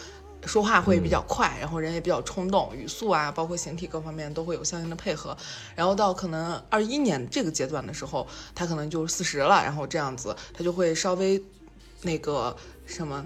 [0.46, 5.36] 说话会比较快，然后人也比较冲动，语速啊，包括形体各方面都会有相应的配合。
[5.74, 11.42] 然后到可能二一年这个阶段的时候，他可能就四十了，然后这样子他就会稍微
[12.02, 13.24] 那个什么。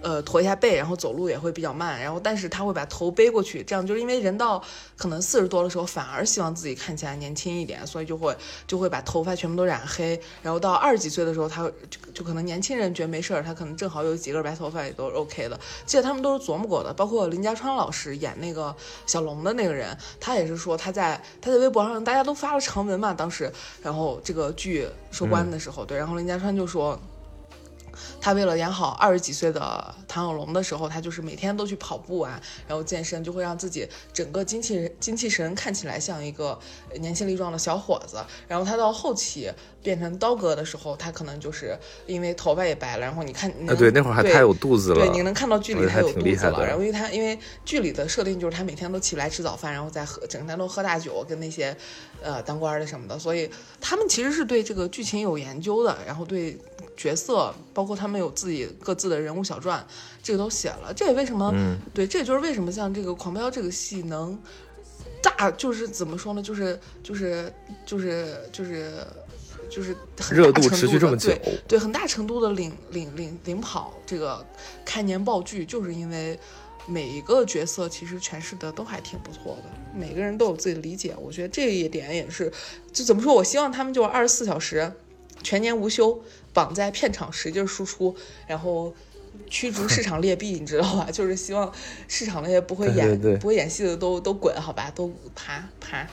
[0.00, 4.62] 呃，驼一下背，然后走路也会比较慢，然后但是他会把头背过去，这样就是因为人到
[4.96, 15.58] 可能四十多的时候，反而希望自己看起来年轻一点，所以就会就会把头发全部都染黑，然后到二十几岁的时候，他就就可能年轻人觉得没事儿，他可能正好有几根白头发也都 OK 的。
[15.84, 18.74] 记得他们都是琢磨过的，包括林家川老师演那个
[19.06, 26.98] 小龙的那个人，他也是说他在他在微博上大家都发了长文嘛，当时，然后这个剧收官的时候，对，然后林家川就说。
[28.20, 36.58] 他为了演好二十几岁的唐小龙的时候，他就是每天都去跑步啊，然后健身，就会让自己整个精气精气神看起来像一个
[37.00, 38.18] 年轻力壮的小伙子。
[38.46, 39.50] 然后他到后期
[39.82, 46.64] 变成刀哥的时候，他可能就是因为头发也白了，然后你看，啊对，那会儿还他有肚子了，对，你能看到剧里他有肚子了。
[46.66, 51.76] 然后因为他因为剧里的设定就是他每天都起不来吃早饭，然后再喝整天都喝大酒，跟那些
[52.22, 56.58] 呃当官的什么的，所以他们其实是对这个剧情有研究的，然后对。
[56.98, 59.86] 角色包括他们有自己各自的人物小传，
[60.20, 60.92] 这个都写了。
[60.92, 61.54] 这也为什么？
[61.94, 64.36] 对，这也就是为什么像这个《狂飙》这个戏能
[65.22, 66.42] 大，就是怎么说呢？
[66.42, 67.52] 就是就是
[67.86, 69.06] 就是就是
[69.70, 69.96] 就是
[70.32, 74.44] 热度持续这么久，对对，很大程度的领领领领跑这个
[74.84, 76.36] 开年爆剧，就是因为
[76.88, 81.14] 每一个角色其实诠释的都还挺不错的，每个人都有自己的理解。
[81.20, 82.52] 我觉得这一点也是，
[82.92, 83.32] 就怎么说？
[83.32, 84.90] 我希望他们就二十四小时，
[85.42, 86.18] 全年无休，
[86.52, 88.14] 绑在片场使劲输出，
[88.46, 88.94] 然后
[89.48, 91.08] 驱逐市场劣币，你知道吧？
[91.12, 91.72] 就是希望
[92.08, 94.90] 市场那些不会演不会演戏的都都滚，好吧？
[94.94, 96.06] 都爬爬。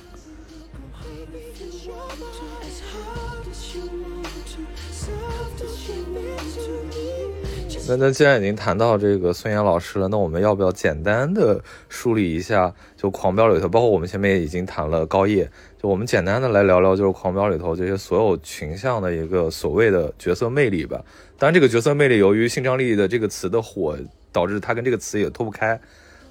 [7.87, 12.73] 那那既然已经谈到这个孙岩老师了，那我们要不要简单的梳理一下？
[12.97, 15.47] 就《狂飙》里头，包括我们前面也已经谈了高叶，
[15.79, 20.99] 就我们简单的来聊聊，就是《狂飙》里头这些所有群像的一个所谓的角色魅力吧。
[21.37, 23.95] 当然，这个角色魅力由于性张力的这个词的火，
[24.31, 25.79] 导致它跟这个词也脱不开。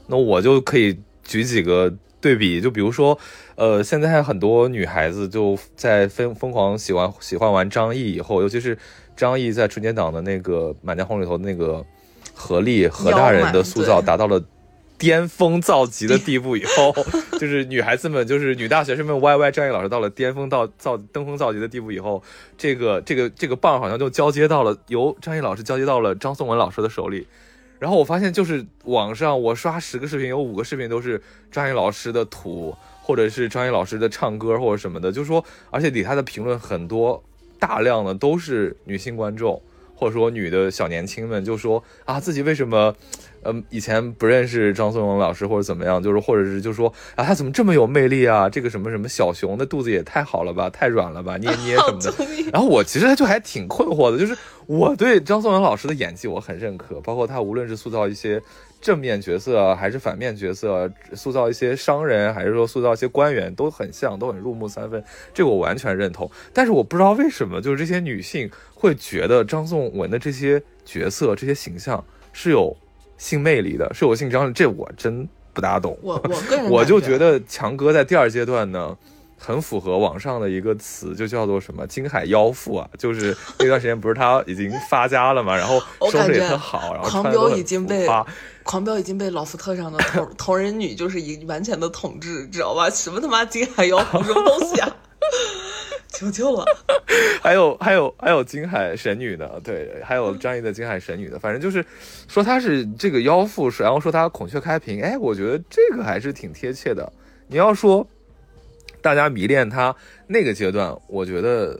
[0.08, 3.16] 那我就可以举几个对比，就比如说，
[3.54, 8.76] 呃，现在很多女孩子就在疯疯狂喜欢喜欢完张译以后，尤其是。
[9.16, 11.84] 张译在春节档的那个《满江红》里头，那个
[12.34, 14.42] 何丽何大人的塑造达到了
[14.96, 16.94] 巅峰造极的地步以后，
[17.38, 22.22] 就是女孩子们，就是女大学生们歪歪张译老师到了巅峰到造登峰造极的地步以后，
[22.56, 27.26] 这个这个这个棒好像就交接到了由张译老师交接到了张颂文老师的手里。
[27.80, 37.22] 然后我发现，就是网上我刷十个视频，有五个视频都是张译老师的图，或者是张译老师的唱歌或者什么的，就是说，而且底下的评论很多。
[37.58, 39.60] 大量的都是女性观众，
[39.94, 42.94] 或者说女的小年轻们，就说啊，自己为什么，
[43.44, 48.48] 嗯，以前不认识张颂文老师或者怎么样，就是或者是就说啊，他怎么这么有魅力啊？
[48.48, 52.12] 这个什么什么小熊的肚子也太好了吧，太软了吧，捏捏什么的。
[52.52, 54.36] 然后我其实就还挺困惑的，就是
[54.66, 58.42] 我对张颂文老师的演技我很认可，包括他无论是塑造一些。
[58.80, 66.30] 正面角色还是反面角色，塑造一些商人，还是说塑造一些官员，都很像，都很入木三分，这个我完全认同。
[66.52, 72.76] 但是我不知道为什么，就是这些女性会觉得张颂文的这些角色、这些形象是有
[73.16, 75.98] 性魅力的，是有性张力，这我真不大懂。
[76.02, 78.96] 我我个人 我就觉得强哥在第二阶段呢。
[79.36, 85.78] 很符合网上的一个词，就叫做什么“金海妖妇”啊，就是那段时间不是他已经发家了嘛，然后
[86.10, 88.08] 收拾也很好，然后狂飙已经被
[88.62, 92.88] 狂飙已经被老福特上的同 同人女就是一完全的统治，知道吧？
[92.88, 94.96] 什么他妈金海妖妇什么东西啊？
[96.14, 96.64] 求求了！
[97.42, 101.84] 还有还有还有金海神女的，对，还有张译的金海神女的，反正就是
[102.28, 107.12] 说她是这个妖妇，然后说她孔雀开屏，哎，我觉得这个还是挺贴切的。
[107.46, 108.06] 你要说。
[109.02, 109.94] 大家迷恋他
[110.26, 111.78] 那个阶段，我觉得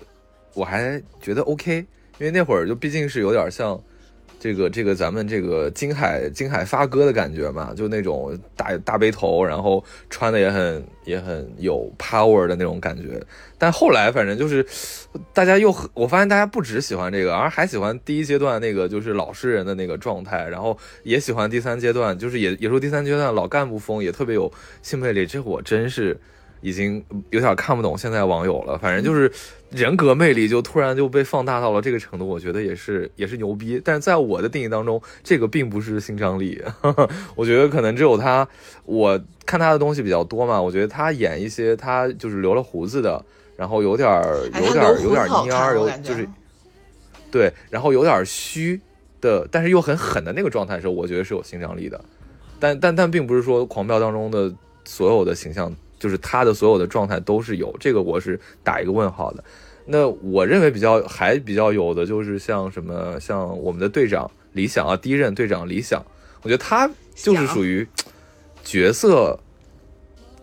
[0.53, 1.79] 我还觉得 OK，
[2.19, 3.83] 因为那会儿就毕竟是有点像
[4.45, 13.19] 这个这个咱们这个金海金海发哥的感觉嘛，就那种大大背头，然后穿的也很也很有 power 的那种感觉。
[13.57, 14.63] 但后来反正就是
[15.33, 25.25] 大家又我发现大家不只喜欢这个，而还喜欢第一阶段那个就是老实人的那个状态，然后也喜欢第三阶段，就是也也说第三阶段老干部风也特别有性魅力。
[25.25, 26.21] 这我真是。
[26.65, 29.31] 已经有点看不懂现在网友了，反正就是
[29.71, 33.79] 人格魅力就突然就被放大到了这个程度，我觉得也是也是牛逼。
[33.85, 36.63] 但是在我的定义当中，这个并不是性张力，
[37.37, 38.49] 我觉得可能只有他，
[38.87, 43.23] 我看他的东西比较多嘛，我觉得他演一些他就是留了胡子的，
[43.59, 44.09] 然后有点
[44.55, 46.27] 有点有点蔫儿，有就是
[47.31, 48.81] 对，然后有点虚
[49.21, 52.03] 的，但是又很狠的那个状态的时候，我觉得是有性张力的。
[52.59, 54.51] 但但但并不是说狂飙当中的
[54.87, 55.71] 所有的形象。
[56.05, 59.43] 就是他的所有的状态都是有这个，我是打一个问号的。
[59.87, 66.05] 那我认为比较还比较有的就是像什么，像我们的队长李想啊，第一任队长李想，
[66.43, 67.89] 我觉得他就是属于
[68.63, 69.41] 角色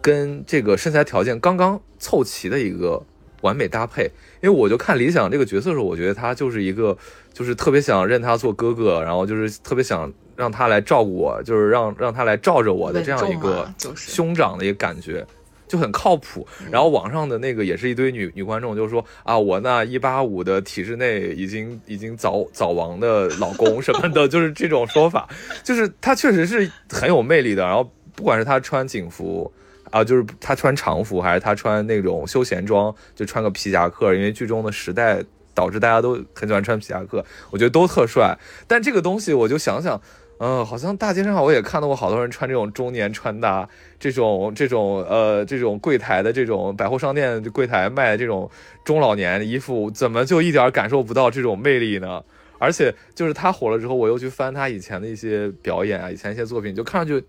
[0.02, 3.04] 跟这个身材条件刚刚凑齐的一个
[3.42, 4.10] 完美搭配。
[4.42, 6.98] 因为我就看李想这个角色的时候，我觉得他就是一个，
[7.32, 15.24] 就是特别想认他做哥哥，然后就是特别想让他来照顾我，就是让让他来罩着我的这样一个兄长的一个感觉。
[15.72, 25.30] 就很靠谱，然后网上的那个也是一堆女女观众，就是说啊，我那一八五的体制内已经已经早早亡的老公什么的， 就是这种说法，
[25.64, 27.64] 就是他确实是很有魅力的。
[27.64, 29.50] 然后不管是他穿警服
[29.92, 38.38] 啊，就是他穿常服，还是他穿那种休闲装，就穿个皮夹克，因为剧中的时代导致大家都很喜欢穿皮夹克，我觉得都特帅。
[38.68, 40.02] 但这个东西我就想想。
[40.44, 43.70] 嗯，好像大街上我也看到过好多人穿这种中年穿搭，
[44.00, 48.50] 这种这种呃这种柜台的这种百货商店柜台卖的这种
[48.84, 52.24] 中老年的衣服，怎么就一点感受不到这种魅力呢？
[52.58, 57.24] 而且就是他火了之后，我又去翻他以前的一些表演啊，以前一些作品，就看上去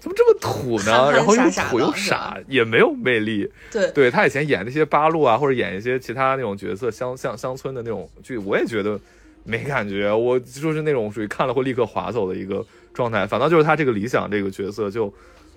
[0.00, 1.12] 怎么这么土呢？
[1.12, 3.46] 然后又土又傻，也没有魅力。
[3.70, 8.98] 对，对他以前演那些八路啊，或者演一些其他那种角色，乡乡乡村的那种剧，我也觉得。
[9.44, 15.12] 没感觉，我就是那种属于看了会立刻划走的一个状态，反倒就是他这个理想这个角色就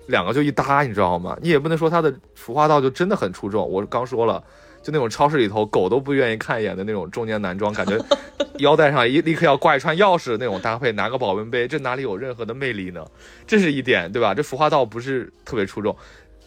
[0.06, 1.36] 两个就一搭，你知道吗？
[1.40, 3.68] 你也不能说他的服化道就真的很出众。
[3.68, 4.42] 我刚说了，
[4.82, 7.98] 就那种超市里头狗都不愿意看一眼的那种中年男装，感觉
[8.60, 13.04] 腰带上一立刻要挂一串钥匙的那种搭配，拿个保温杯，这哪里有任何的魅力呢？
[13.46, 14.34] 这是一点，对吧？
[14.34, 15.94] 这服化道不是特别出众，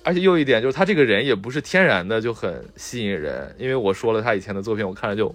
[0.04, 5.34] 而且又一点就是他这个人也不是天然的就很吸引人，因为我说了他以前的作品，我看着就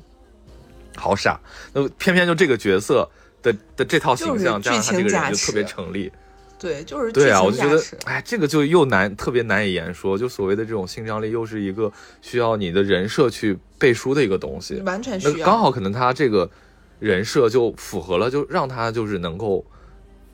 [0.96, 1.38] 好傻，
[1.72, 3.08] 那偏偏就这个角色。
[3.42, 6.10] 的的这套形象加上他这个人就特别成立，
[6.58, 10.18] 对，就是对啊，我就觉得，哎，这个就又难，特别难以言说。
[10.18, 15.46] 就所谓的这种性张力，又是一个需要你的人设去背书的一个东西，完全需要。
[15.46, 16.50] 刚好可能他这个
[16.98, 19.64] 人设就符合了，就让他就是能够。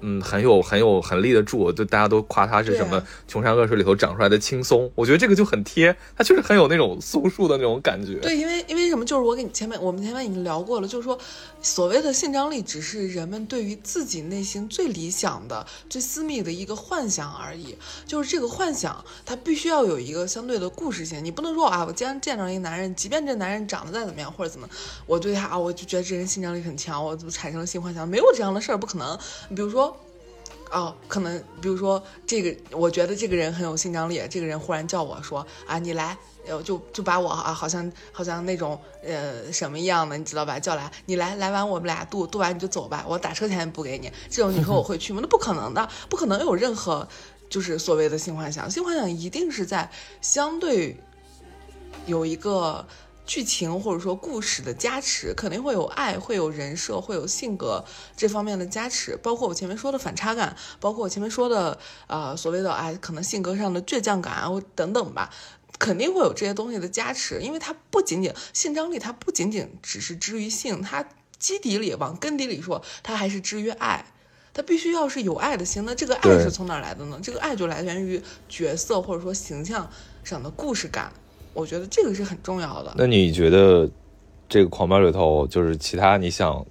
[0.03, 8.17] 嗯，很有很有很立得住，就大家都夸他是什么穷山恶水里头长出来的青松，我觉得这个就很贴，他确实很有那种松树的那种感觉。
[8.17, 9.03] 对，因为因为什么？
[9.05, 11.19] 就是我给你前面我们前面已经聊过了，就是说，
[11.63, 17.79] 所谓的性张力只是人们对于自己内心最理想的、最私密的一个幻想而已。
[18.07, 21.25] 就是这个幻想，它必须要有一个相对的故事性。
[21.25, 24.69] 你不能说啊，我今天见着一个男人，即便这男人长得再怎么样或者怎么，
[25.07, 28.09] 我对他啊，我就觉得这人性张力很强，我怎么产生了性幻想？
[28.09, 29.17] 没有这样的事儿，不可能。
[29.51, 29.97] 比如说。
[30.73, 34.21] 哦，可能比如说这个，我觉得这个人很有性张力。
[34.31, 36.17] 这个人忽然叫我说啊，你来，
[36.47, 40.59] 呃，就就把我啊，好像好像那种呃什么一样的，你知道吧？
[40.59, 44.11] 叫来，你来来完我们俩度度完你就走吧，我打车钱也不给你。
[44.31, 45.21] 这种你说我会去吗？
[45.23, 47.07] 那不可能的，不可能有任何
[47.51, 48.71] 就是所谓的性幻想。
[48.71, 49.91] 性幻想一定是在
[50.23, 50.97] 相对
[52.07, 52.87] 有一个。
[53.33, 57.83] 剧情或者说故事的加持，肯定会有爱，会有人设，会有性格
[58.15, 61.79] 这方面的加持，包括我前面说的反差感，包括我前面说的
[62.09, 65.31] 呃所谓的哎可能性格上的倔强感啊等等吧，
[65.79, 71.09] 肯定会有这些东西的加持，因为它不仅仅性张力，它不仅仅只是之于性，它
[71.39, 74.05] 基底里往根底里说，它还是之于爱，
[74.53, 75.87] 它必须要是有爱的心。
[75.87, 77.19] 那这个爱是从哪来的呢？
[77.23, 79.91] 这个爱就来源于角色或者说形象
[80.23, 81.11] 上的故事感。
[81.55, 82.95] 我觉得这个是很重要的。
[82.97, 83.89] 那你觉得
[84.49, 86.65] 这个狂飙里头，就是其他你想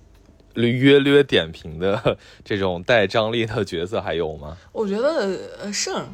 [0.56, 4.58] 约略点评的这种带张力的角色还有吗？
[4.72, 6.06] 我觉得呃，胜。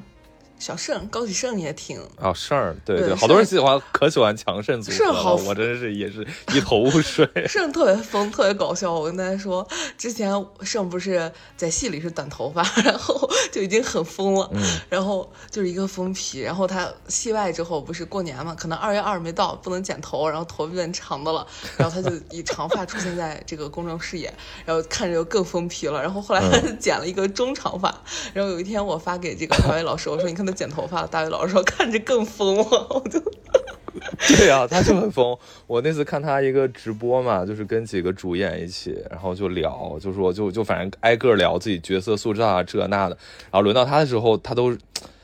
[0.59, 5.35] 小胜高启盛也挺啊，盛对对，好多人喜欢，可喜欢强盛组合了。
[5.43, 7.29] 我真是也是一头雾水。
[7.47, 8.91] 胜特别疯，特别搞笑。
[8.91, 14.49] 我跟大家说，之前胜不是在戏里是短头发，然后就已经很疯了，
[14.89, 16.39] 然后就是一个疯皮。
[16.39, 21.45] 然后他戏外之后不是过年嘛，可能二月二没到，不能剪头，然后头变长的了，
[21.77, 24.33] 然后他就以长发出现在这个公众视野，
[24.65, 26.01] 然后看着就更疯皮了。
[26.01, 27.95] 然后后来他剪了一个中长发，
[28.33, 30.46] 然后有一天我发给这个小伟老师，我说你看。
[30.51, 33.19] 剪头发，大卫老师说看着更疯了，我就
[34.37, 35.37] 对啊，他就很疯。
[35.65, 43.17] 我那次看他一个直播嘛，就是跟几个主演一起，然后就聊，就说就就反正挨个聊自己角色塑造啊这那的。
[43.51, 44.75] 然后轮到他的时候，他都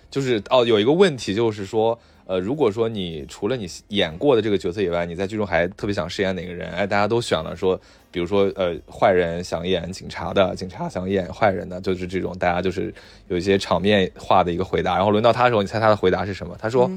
[0.10, 2.00] 就是哦，有一个问题就是说。
[2.26, 6.70] 呃，如果说你除了你演过的这个角色以外，你在剧中还特别想饰演哪个人？
[6.72, 7.80] 哎，大家都选了说，
[8.12, 12.94] 比如说呃，坏人想演警察的，警察想演坏人的，就是这种，大家就是
[13.28, 14.96] 有一些场面化的一个回答。
[14.96, 16.56] 然后轮到他的时候，你猜他的回答是什么？
[16.60, 16.90] 他说。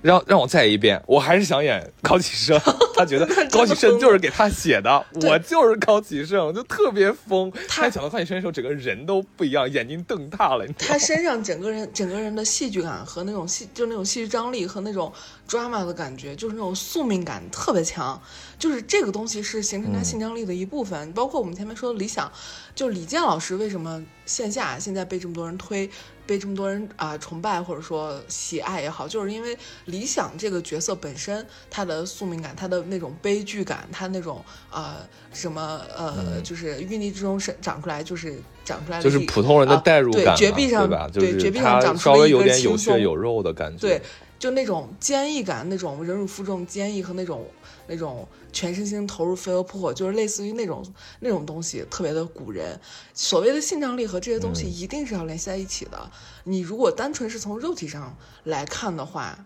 [0.00, 2.56] 让让我再一遍，我还是想演高启盛。
[2.98, 7.52] 他觉得高启盛就是给他写的，我就是高启盛，就特别疯。
[7.68, 10.66] 他讲到高启盛的时候，整个人都不一样，眼睛瞪大了。
[10.76, 15.12] 他身上整个人整个人的戏剧感和那种戏，就那种戏剧张力和那种
[15.48, 18.20] drama 的感觉，就是那种宿命感特别强。
[18.58, 21.12] 就是这个东西是形成他性张力的一部分。
[21.12, 22.30] 包括我们前面说的理想，
[22.74, 25.88] 就李健老师为什么线下现在被这么多人推。
[26.26, 34.96] 被这么多人啊崇拜或者说喜爱也好，就是因为李想这个角色本身，他的宿命感，他的那种悲剧感，他那种呃
[35.32, 44.02] 什么呃，就是淤泥之中生长出来，就是长出来就是普通人的代入感，绝壁上对绝壁上长出了一根有血有肉的感觉，对，
[44.38, 47.46] 就那种坚毅感，那种忍辱负重、坚毅和那种
[47.86, 48.26] 那种。
[48.50, 50.82] 全身心投入飞蛾扑火，就是类似于那种
[51.20, 52.80] 那种东西，特别的古人。
[53.12, 56.10] 所谓的性张力和这些东西一定是要联系在一起的。
[56.44, 59.38] 你如果单纯是从肉体上来看的话，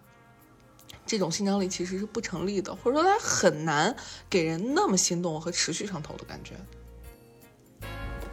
[1.05, 3.95] 这种性张力其实是不成立的，或者说它很难
[4.30, 6.55] 给人那么心动和持续上头的感觉。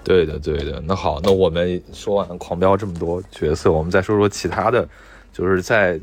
[0.04, 0.80] 对的，对的。
[0.82, 4.88] 那好，那我们说完狂飙这么多角色，我们再说说其他的，
[5.34, 6.00] 就是在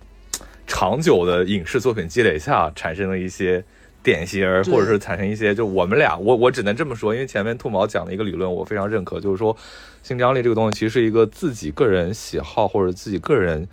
[0.67, 3.65] 长久的影视作品积累下产生的一些。
[4.03, 9.57] 典型，或者是产生一些，就我们俩，我我只能这么说，因为前面兔毛讲的一个理论，我非常认可，就是说，
[10.05, 13.67] 性张力这个东西其实是一个自己个人喜好或者自己个人，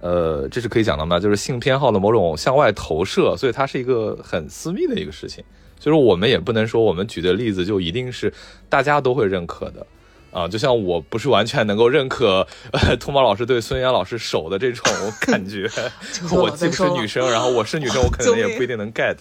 [0.00, 1.20] 呃，这是可以讲的嘛？
[1.20, 5.44] 就是性偏好的某种向外投射，所以它是一个很私密的一个事情，
[5.78, 8.34] 所以说我们也不能说我们举的例子就一定是
[8.68, 9.86] 大家都会认可的，
[10.30, 14.84] 啊，就像我不是完全能够认可呃，兔毛老师对孙岩老师手的这种
[15.22, 15.68] 感觉，
[16.30, 19.16] 我既不是女生，然后我是女生，我可能 也不一定能 get，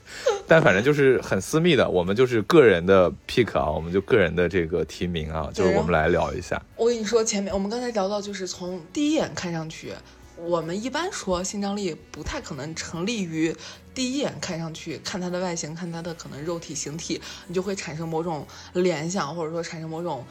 [0.47, 6.61] 但反正就是很私密的，我们就是个人的 pick 啊，我们就个人的这个提名啊，就是我们来聊一下。
[6.75, 9.93] 我跟你说，前面我们刚才聊到，就是从第一眼看上去，
[10.35, 13.55] 我们一般说性张力不太可能成立于
[13.95, 20.25] 第一眼看上去，看他的外形，看他的可能肉体形体，你就会产生某种联想，或者说产生某种。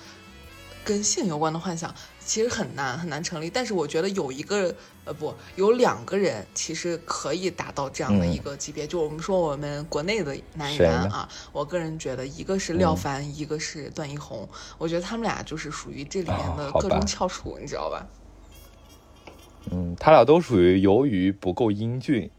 [0.86, 1.92] 跟性有关的幻想
[2.24, 4.72] 其实很难很难成立，但是我觉得有一个
[5.04, 18.06] 呃不有两个人其实可以达到这样的一个级别，就我们说我们国内的男演员啊，我个人觉得一个是廖凡，一个是段奕宏，我觉得他们俩就是属于这里面的各种翘楚，你知道吧？
[19.72, 22.30] 嗯，他俩都属于由于不够英俊，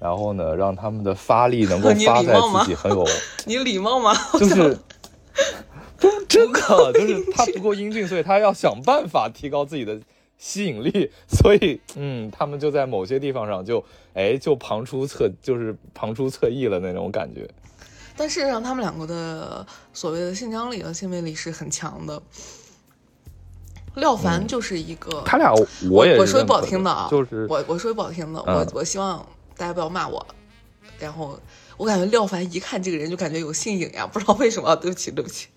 [0.00, 3.06] 然后呢让他们的发力能够 发在自己很有
[3.46, 4.12] 你礼貌吗？
[4.34, 4.76] 就是。
[6.32, 6.60] 真的
[6.94, 10.00] 就是他不够英俊，所以他要想办法提高自己的
[10.38, 11.10] 吸引力。
[11.28, 17.46] 所以，嗯，他们就在某些地方上就，哎，就旁出侧，就是旁出侧翼了那种感觉。
[18.16, 22.22] 但事实上，他们两个的所谓的性张力和性魅力是很强的。
[23.96, 25.52] 廖凡就是一个，他俩
[25.90, 29.26] 我也我说句不好听的啊，就是我我说句不好听的，我我希望
[29.56, 30.26] 大家不要骂我，
[30.98, 31.38] 然后。
[31.78, 34.76] 我感觉廖凡一看这个人就感觉有性瘾呀，不知道为什么。
[34.76, 35.48] 对不起，对不起，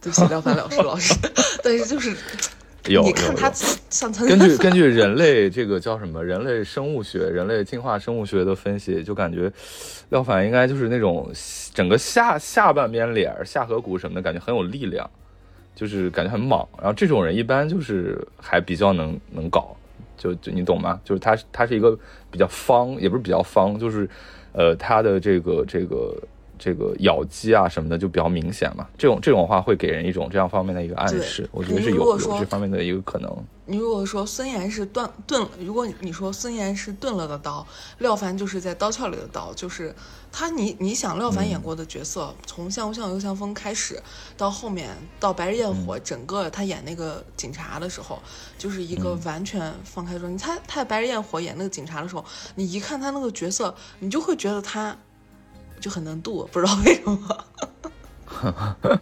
[0.00, 1.14] 对不起，廖凡老师老 师。
[1.62, 2.16] 但是就是，
[2.86, 3.50] 你看他
[3.90, 9.52] 像根据根据 人类这个叫什么人类生物学、人类进化生物学的分析，就感觉
[10.08, 11.30] 廖凡应该就是那种
[11.74, 15.08] 整个下下半边脸、下颌骨什么的感觉很有力量，
[15.74, 16.66] 就是感觉很莽。
[16.78, 19.76] 然后这种人一般就是还比较能能搞，
[20.16, 20.98] 就就你懂吗？
[21.04, 21.98] 就是他他是一个
[22.30, 24.08] 比较方，也不是比较方，就是。
[24.52, 26.12] 呃，他的这个这个
[26.60, 33.44] 这个咬肌啊什么的就比较明显嘛，这种这种话会给人一种这样方面的一个暗示，我觉得是有有这方面的一个可能。
[33.64, 37.64] 你如果说孙岩是断钝，如果你说孙岩是钝了的刀，
[37.98, 39.94] 廖凡就是在刀鞘里的刀，就是
[40.32, 44.02] 他你你想廖凡演过的角色，从像不像游像风开始，
[44.36, 44.90] 到后面
[45.20, 48.20] 到白日焰火，整个他演那个警察的时候，
[48.58, 52.24] 就是一个完全放开说，你猜他在白日焰火演那个警察的时候，
[52.56, 54.96] 你一看他那个角色，你就会觉得他
[55.80, 57.44] 就很能度，不知道为什么。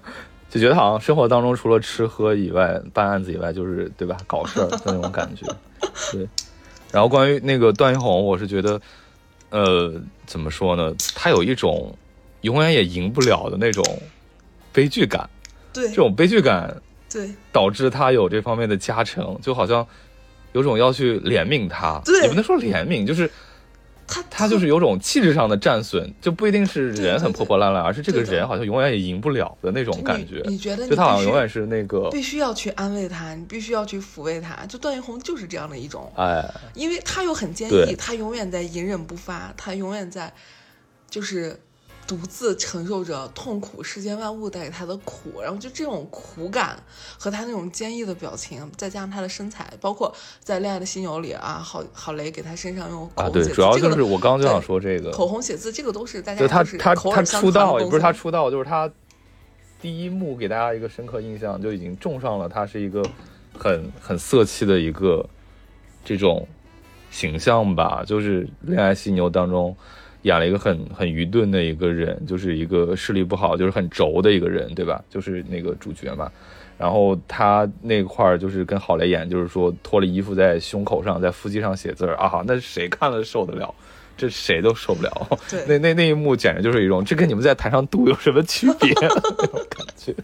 [0.50, 4.16] 就觉得好像生活当中除了吃喝以外，办案子以外就是对吧？
[4.26, 5.44] 搞事儿的那种感觉。
[6.10, 6.26] 对。
[6.90, 8.80] 然后关于那个段奕宏，我是觉得，
[9.50, 9.92] 呃，
[10.24, 10.94] 怎么说呢？
[11.14, 11.94] 他有一种
[12.40, 13.84] 永远也赢不了的那种
[14.72, 15.28] 悲剧感。
[15.70, 15.88] 对。
[15.90, 16.74] 这种悲剧感，
[17.10, 19.86] 对，导致他有这方面的加成，就好像
[20.52, 22.00] 有种要去怜悯他。
[22.06, 22.22] 对。
[22.22, 23.30] 也不能说怜悯，就是。
[24.08, 30.42] 他他就是有种气质上的战损，就不一定是人很破破烂烂，而是这个人好像永远也赢不了的那种感觉。
[30.46, 30.88] 你觉得？
[30.88, 34.66] 就他好像永远是那个必须要去安慰他，你必须要去抚慰他。
[34.66, 36.44] 就段奕宏就是这样的一种，哎，
[36.74, 40.32] 因为他又很坚毅，他永远在隐忍不发，他永远在
[41.08, 41.60] 就是。
[42.08, 46.82] 独自承受着痛苦，世间万物带给他的苦，然后就这种苦感
[47.18, 50.10] 和他那种坚毅的表情，再加上他的身材，包括
[50.42, 58.90] 在《恋爱的犀牛》里啊，郝郝雷给他身上用口红写字，主要就是我刚刚就想说这个口红写字，这个都是大家就他他他出道也不是他出道，就是他
[59.78, 63.02] 第一幕给大家一个深刻印象，就已经种上了他是一个
[63.52, 65.28] 很很色气的一个
[66.02, 66.48] 这种
[67.10, 69.76] 形象吧，就是《恋爱犀牛》当中。
[70.28, 75.02] 演了一个很很愚钝的一个人，就是一个视力不好，就是很轴的一个人，对吧？
[75.08, 76.30] 就是那个主角嘛。
[76.76, 83.74] 然后他那块儿就是跟郝蕾演，就是说脱了衣服在胸口上、在腹肌上写字儿啊，那谁看了受得了？
[84.16, 85.38] 这谁都受不了。
[85.48, 88.92] 对，那那那一幕简直就是一种，这跟你们在台上赌有什么区别？
[89.00, 90.14] 那种感觉。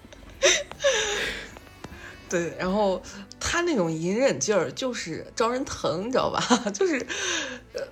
[2.28, 3.00] 对，然后
[3.41, 6.41] 他那种隐忍劲儿就是招人疼，你知道吧？
[6.72, 7.07] 就是，
[7.72, 7.82] 呃，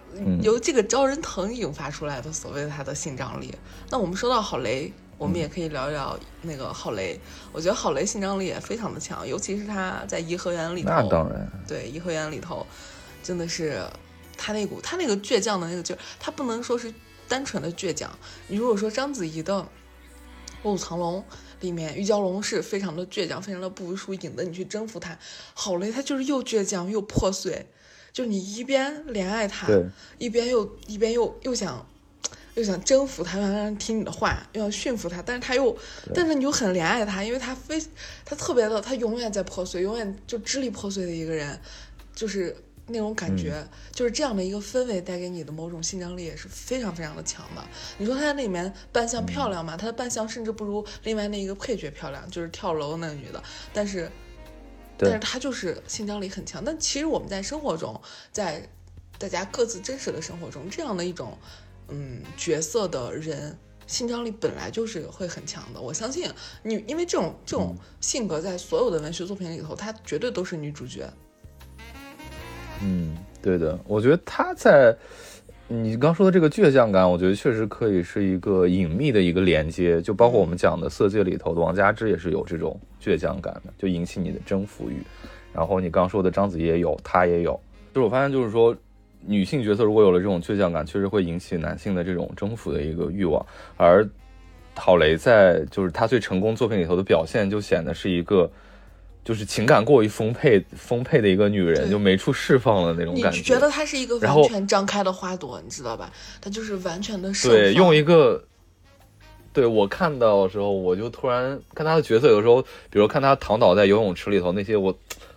[0.40, 3.55] 由这个招人疼引发出来的所谓的他的性张力。
[3.90, 7.20] 那我们说到郝雷，我们也可以聊一聊那个郝雷。
[7.53, 10.88] 我觉得郝雷性张力也非常的强，尤其是他在颐和园里头。
[10.88, 11.47] 那当然。
[11.68, 12.66] 对，颐和园里头，
[13.22, 13.82] 真的是
[14.38, 16.93] 他那股他那个倔强的那个劲儿，他不能说是
[17.28, 18.11] 单纯的倔强。
[18.49, 19.55] 你如果说章子怡的
[20.62, 21.20] 《卧虎藏龙》。
[21.62, 25.18] 里面玉娇龙是非常的倔强，非常的不服输，引得你去征服他。
[25.54, 27.66] 好嘞他就是又倔强又破碎，
[28.12, 29.68] 就你一边怜爱他，
[30.18, 31.86] 一边又一边又又想
[32.54, 35.22] 又想征服他，让他听你的话，又要驯服他。
[35.22, 35.74] 但是他又，
[36.12, 37.82] 但是你又很怜爱他，因为他非
[38.24, 41.58] 他特别的，他永远在破碎，永远就支离破碎的一个人，
[42.14, 42.54] 就是。
[42.93, 47.64] 那种感觉就是这样的一个氛围带给你的某种性张力也是非常非常的强的。
[47.99, 49.76] 你说她在那里面扮相漂亮吗？
[49.76, 53.43] 他的扮相甚至不如另外那一个配角漂亮，就是跳楼那个女的。
[53.72, 54.11] 但是
[54.97, 56.64] 但是她就是性张力很强。
[56.64, 58.68] 但其实我们在生活中，在
[59.18, 61.36] 大家各自真实的生活中，这样的一种
[61.88, 65.80] 嗯角色的人，性张力本来就是会很强的。
[65.80, 66.30] 我相信
[66.62, 71.12] 女，因为这种这种性格在所有的文学作品里头，她绝对都是女主角。
[72.83, 74.97] 嗯，对的，我觉得她在。
[75.68, 85.03] 你刚说的这个倔强感，我觉得确实可以是一个隐秘的一个连接，就包括我们讲的《色戒》里头的王佳芝也是有这种倔强感的，就引起你的征服欲。
[85.51, 87.59] 然后你刚说的章子怡也有，她也有。
[87.95, 88.76] 就是我发现，就是说
[89.24, 93.43] 女性角色如果有了这种倔强感，确实会引起男性的这种征服的一个欲望。
[93.78, 94.07] 而
[94.74, 98.51] 郝蕾在就是她最成功作品里头的表现，就显得是一个。
[99.24, 103.38] 就是情感过于丰沛、丰沛的一个女人，就没处释放了那种感觉。
[103.38, 106.10] 你觉得她是一个完全张开的花朵，你知道吧？
[106.40, 107.56] 她就是完全的释放。
[107.56, 108.42] 对，用一个，
[109.52, 112.60] 对我看到的时候，我就突然看她的角色，有时候，
[112.90, 114.86] 比如看她躺倒在游泳池里头那些，我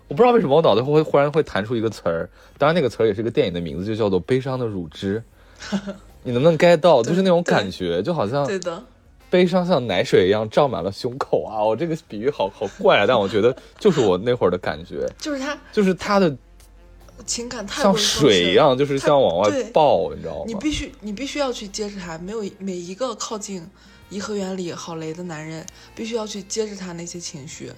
[0.07, 5.23] 我不知道为什么我脑袋会忽然会弹出一个词儿，当然那个词儿也是个电影的名字，就叫做《悲伤的乳汁》。
[6.23, 7.03] 你能不能 get 到？
[7.03, 8.83] 就是那种感觉，就好像对的。
[9.35, 11.61] 悲伤像奶水一样胀满了胸口啊！
[11.61, 16.33] 我这个比喻好好怪啊，但我觉得就是我那会儿的感觉， 就是他，就是他的
[17.25, 20.43] 情感太像水一样，就是像往外爆，你知道吗？
[20.47, 23.69] 你必须，你必须要去接着他，没有每一个靠近
[24.09, 27.69] 颐和园里郝雷的男人，必须要去接着他那些情绪，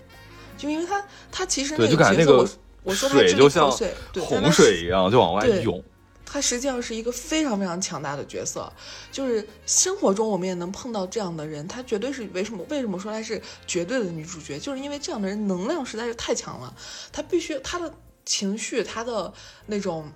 [0.60, 2.48] 就因为他，他其实对，就感觉那个
[2.94, 3.76] 水就像
[4.14, 5.84] 对洪水一样，就往外涌。
[6.30, 8.70] 他实际上是一个非常非常强大的角色，
[9.14, 12.66] 就是生活中我们也能碰到这样的人，她绝对是为什么？
[12.70, 14.60] 为什么说她是绝对的女主角？
[14.60, 16.76] 就是因为这样的人能量实在是太强了，
[17.14, 17.94] 她必须她的
[18.26, 19.34] 情绪，她的
[19.68, 20.12] 那种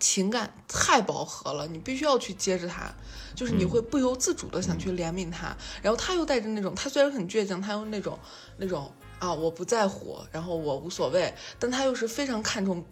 [0.00, 2.92] 情感太饱和了，你必须要去接着她，
[3.36, 8.18] 就是你会不由自主的想去怜悯她，然后她又带着那种，她虽然很倔强，她又那种
[8.56, 12.84] 那种啊我不在乎，然后我无所谓，但她又是非常看重。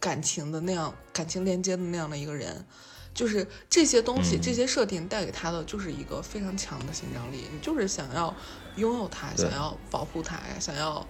[0.00, 2.64] 感情的那样，感情连接的那样的一个人，
[3.12, 7.44] 就是这些东西，这些设定带给他的就是一个非常强的心张力。
[7.52, 8.34] 你就是想要
[8.76, 11.06] 拥有他，想要保护他呀，想要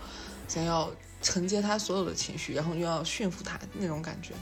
[0.49, 0.91] 想要
[1.23, 4.35] 承接他所有的情绪，然后又要驯服他那种感觉。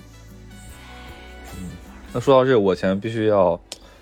[1.55, 1.68] 嗯，
[2.14, 3.61] 那说到这，我前面必须要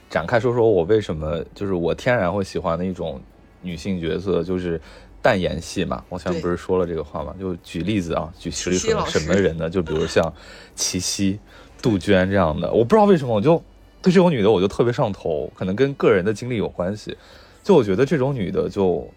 [0.09, 3.21] 展开说说我为什么就是我天然会喜欢的一种
[3.63, 4.81] 女性角色，就是。
[5.23, 7.35] 淡颜系嘛，我前面不是说了这个话嘛？
[7.39, 9.69] 就举例子啊，举实例说什么人呢？
[9.69, 10.33] 就比如像
[10.75, 11.39] 齐溪、
[11.83, 13.63] 杜鹃这样的，我不知道为什么我就
[14.01, 17.17] 对这种女的我就特别上头，可能跟个人的经历有关系。
[17.65, 19.09] 就我觉得这种女的就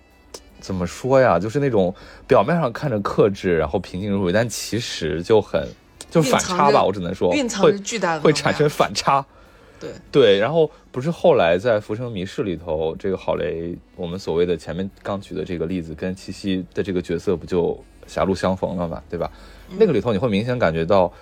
[0.60, 1.38] 怎么说呀？
[1.38, 1.94] 就是那种
[2.28, 5.68] 表面上看着克制，然后平静如水，但其实就很
[6.10, 6.84] 就反差吧。
[6.84, 7.78] 我只能说会
[8.20, 9.24] 会产生反差。
[9.80, 19.32] 对对，然后不是后来在《浮生迷事》里头，这个郝雷，我们所谓的前面刚举的这个例子，跟七夕的这个角色不就狭路相逢了嘛，对吧？
[19.78, 21.14] 那个里头你会明显感觉到，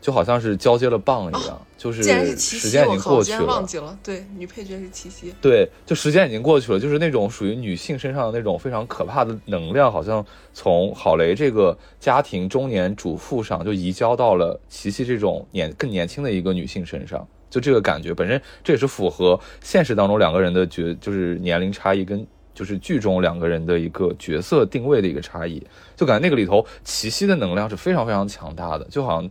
[0.00, 2.02] 就好像是交接了棒一样，就是
[2.36, 3.44] 时间已经过去了。
[3.44, 5.32] 忘记了，对，女配角是七夕。
[5.40, 17.26] 对，就时间已经过去了，就是那种属于女性身上的那种非常可怕的能量，好像从郝雷这个家庭中年主妇上就移交到了琪琪这种年更年轻的一个女性身上。
[17.52, 25.62] 就这个感觉本身，这也是符合现实当中两个人的角，就是年龄差异跟就是剧中两个人的一个角色定位的一个差异。
[25.94, 29.30] 就感觉那个里头，齐溪的能量是非常非常强大的，就好像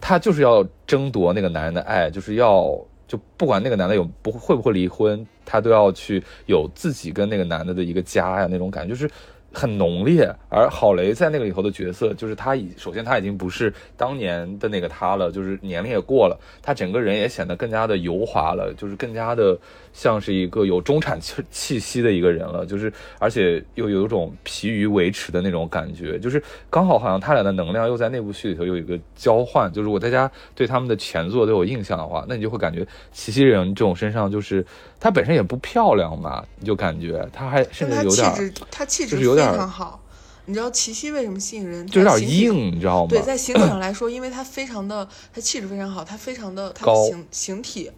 [0.00, 9.10] 他就是要争夺那个男人的爱，就是要就不管那个男的有不会不会离婚，他都要去有自己跟那个男的的一个家呀，那种感觉就是。
[9.58, 19.58] 很浓烈，而郝雷在那个里头的角色，就是他已首先他已经不是当年的那个他了，就是年龄也过了，他整个人也显得更加的油滑了，就是更加的
[19.98, 26.40] 像是一个有中产气气息的一个人了，就是而且又有一种疲于维持的那种感觉，就是
[26.70, 34.64] 刚好好像他俩的能量又在那部剧里头有一个交换，就是如果大家对他们的前作都有印象的话，那你就会感觉齐溪人这种身上就是
[35.00, 39.50] 她本身也不漂亮嘛，你就感觉她还甚至有点，她气质就是有点。
[39.50, 40.00] 非常好，
[40.44, 41.84] 你知道齐溪为什么吸引人？
[41.88, 43.08] 就有点硬，你知道吗？
[43.10, 47.90] 对，在形体上来说，因为他非常的，他气质非常好，他非常的，他的形形体，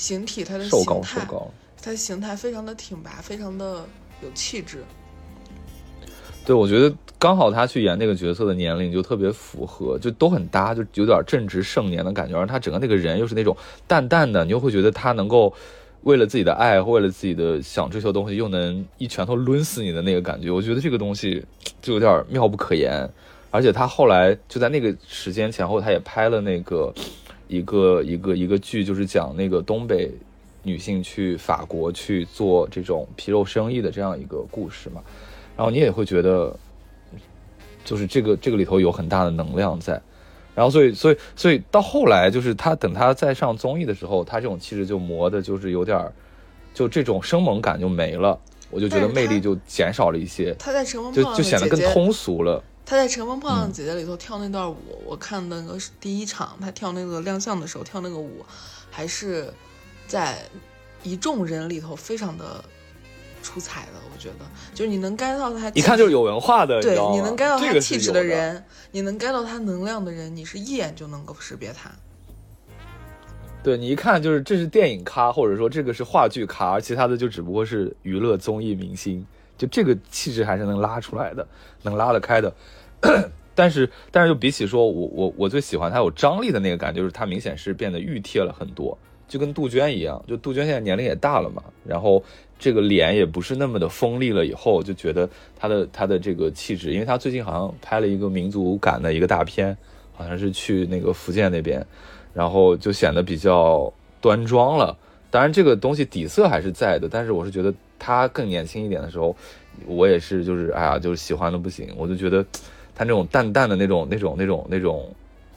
[0.00, 1.20] 形体，他的形态，
[1.82, 3.84] 他的形态非常的挺拔，非常的
[4.22, 4.82] 有气质。
[6.44, 15.52] 对，我觉得刚好他去演那个角色的年龄就特别符合，就都很搭，就有点正值盛年的感觉，而他整个那个人又是那种淡淡的，你又会觉得他能够。
[16.04, 21.44] 为了自己的爱，为了自己的想追求的东西，又能一拳头抡死你的那个感觉，我觉得这个东西
[21.82, 23.06] 就有点妙不可言。
[23.50, 26.90] 而且他后来就在那个时间前后，他也拍了那个
[27.50, 30.10] 一个一个一个剧，就是讲那个东北
[30.62, 35.02] 女性去法国去做这种皮肉生意的这样一个故事嘛。
[35.56, 36.56] 然后你也会觉得。
[37.82, 40.00] 就是这个这个里头有很大的能量在。
[40.54, 45.98] 然后所以所以所以到后来就是他等他再上综艺的时候，他这种气质就磨的，就是有点
[46.74, 48.38] 就这种生猛感就没了。
[48.70, 50.54] 我就觉得魅力就减少了一些。
[50.58, 52.62] 他在《乘风破浪的姐姐》就显得更通俗了。
[52.90, 54.76] 他在《乘风破浪的姐姐》里头跳那段舞，
[55.06, 58.44] 我看那个第一场他跳那个亮相的时候跳那个舞，
[58.90, 59.48] 还是
[60.08, 60.42] 在
[61.04, 62.64] 一众人里头非常的
[63.44, 63.92] 出彩的。
[64.12, 71.92] 我觉得，就是你能 get 到他，一看就是有文化的，对，你能 get 到他气质的人，你能 get 到他能量的人，你是一眼就能够识别他。
[73.62, 79.24] 对你一看就是这是电影咖，或者说这个是话剧咖，而其他的就只不过是娱乐综艺明星，
[79.56, 81.46] 就这个气质还是能拉出来的，
[81.82, 82.52] 能拉得开的。
[83.54, 88.96] 但是，但是就比起说我我我最喜欢他有张力的那个感觉，就是他明显是变得熨帖了很多，
[89.28, 92.22] 就跟杜鹃一样，就杜鹃现在年龄也大了嘛，然后
[92.58, 95.28] 这个脸也不是那么的锋利了，以后就觉得
[95.58, 99.76] 他的他的这个气质，因为他最近好像拍了一个民族感的一个大片，
[100.12, 101.86] 好像是去那个福建那边。
[102.32, 104.96] 然后就显得比较端庄了，
[105.32, 109.34] 当然这个东西底色还是在的，但是我是觉得他更年轻一点的时候，
[109.84, 112.46] 我也是就是哎呀就是喜欢的不行，我就觉得
[113.00, 115.14] 他那种淡淡的那种那种那种那种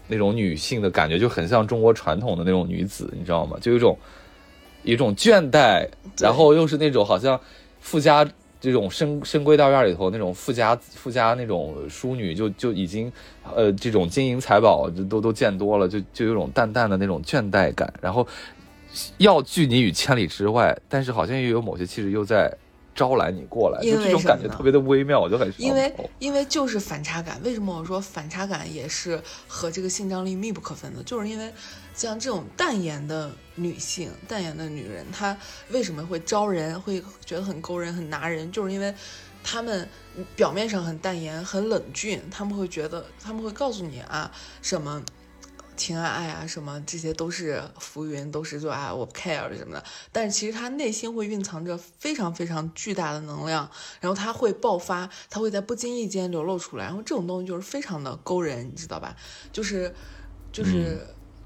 [0.07, 3.57] 那种女性的感觉就很像中国传统的那种女子，你知道吗？
[3.59, 3.97] 就有一种
[4.83, 5.85] 一种倦怠，
[6.17, 7.37] 然后又是那种好像
[7.81, 8.25] 富家。
[8.61, 13.11] 这种深深闺大院里头那种富家富家那种淑女，就就已经，
[13.53, 18.25] 呃，这种金银财宝都都见多了，就就有种淡淡的那种倦怠感，然后
[19.17, 22.49] 要拒你于千里之外，但是好像又有某些气质又在。
[22.95, 27.41] 招揽你过来，就这种感觉特别的微妙，我就很因为因为就是反差感。
[27.43, 31.01] 为什么我说反差感也是和这个性张力密不可分的？
[31.03, 31.51] 就是因为
[31.95, 35.35] 像这种淡颜的女性、淡颜的女人，她
[35.69, 38.51] 为什么会招人，会觉得很勾人、很拿人？
[38.51, 38.93] 就是因为
[39.43, 39.89] 她们
[40.35, 44.31] 表面上很淡颜、很冷峻，他们会觉得他们会告诉你啊
[44.61, 45.01] 什么。
[45.75, 49.83] 情啊爱啊，什么这些都是浮云，都是就啊我不 care 什么的。
[50.11, 53.69] 但是其实他内心会蕴藏着非常非常巨大的能量，
[53.99, 56.85] 然后他会爆发，他会在不经意间流露出来。
[56.85, 59.15] 然后这种东西就是非常的勾人，你知道吧？
[59.51, 59.93] 就是
[60.51, 60.71] 就是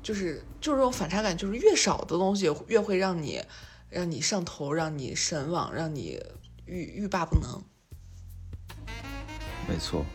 [0.04, 3.44] 就是就是这种反差感，就是越少的东西越会让你
[3.90, 6.22] 让你上头，让你神往，让你
[6.66, 7.62] 欲欲罢不能。
[9.68, 10.06] 没错。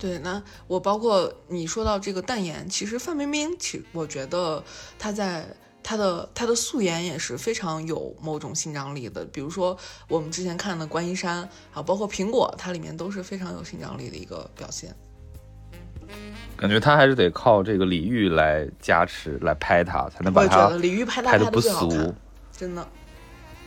[0.00, 4.64] 对，那我包括你说到这个淡颜，其实范冰冰，其我觉得
[4.98, 5.46] 她在
[5.82, 9.22] 她的她的素颜也是非常有某种性张力的。
[9.26, 9.76] 比如说
[10.08, 14.96] 我们之前看的观音山啊，包括苹果，它里面都是非常有性张力的一个表现。
[16.56, 22.14] 感觉她还是得靠这个李玉来加持，来拍她，才能把她李玉拍她的不俗，
[22.56, 22.88] 真的。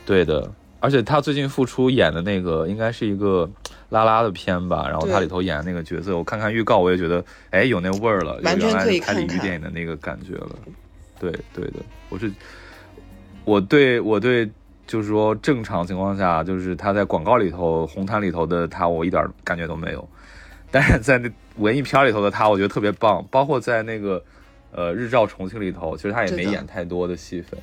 [0.04, 0.52] 对的。
[0.84, 3.50] 而且他最近复出演的那个应该是一个
[3.88, 10.50] 拉拉的片吧，然后他里头演的那个角色，我看看预告，我也觉得哎有那味儿了，完全可以拍李玉电影的那个感觉了。
[11.18, 11.76] 对对的，
[12.10, 12.30] 我是
[13.46, 14.46] 我对我对
[14.86, 20.06] 就是说正常情况下，就是他在广告里头红毯里头的他，我一点感觉都没有，
[20.70, 24.22] 但是在那文艺片里头的他，我觉得特别棒，包括在那个
[24.70, 27.58] 呃日照重庆里头，其实他也没演太多的戏份。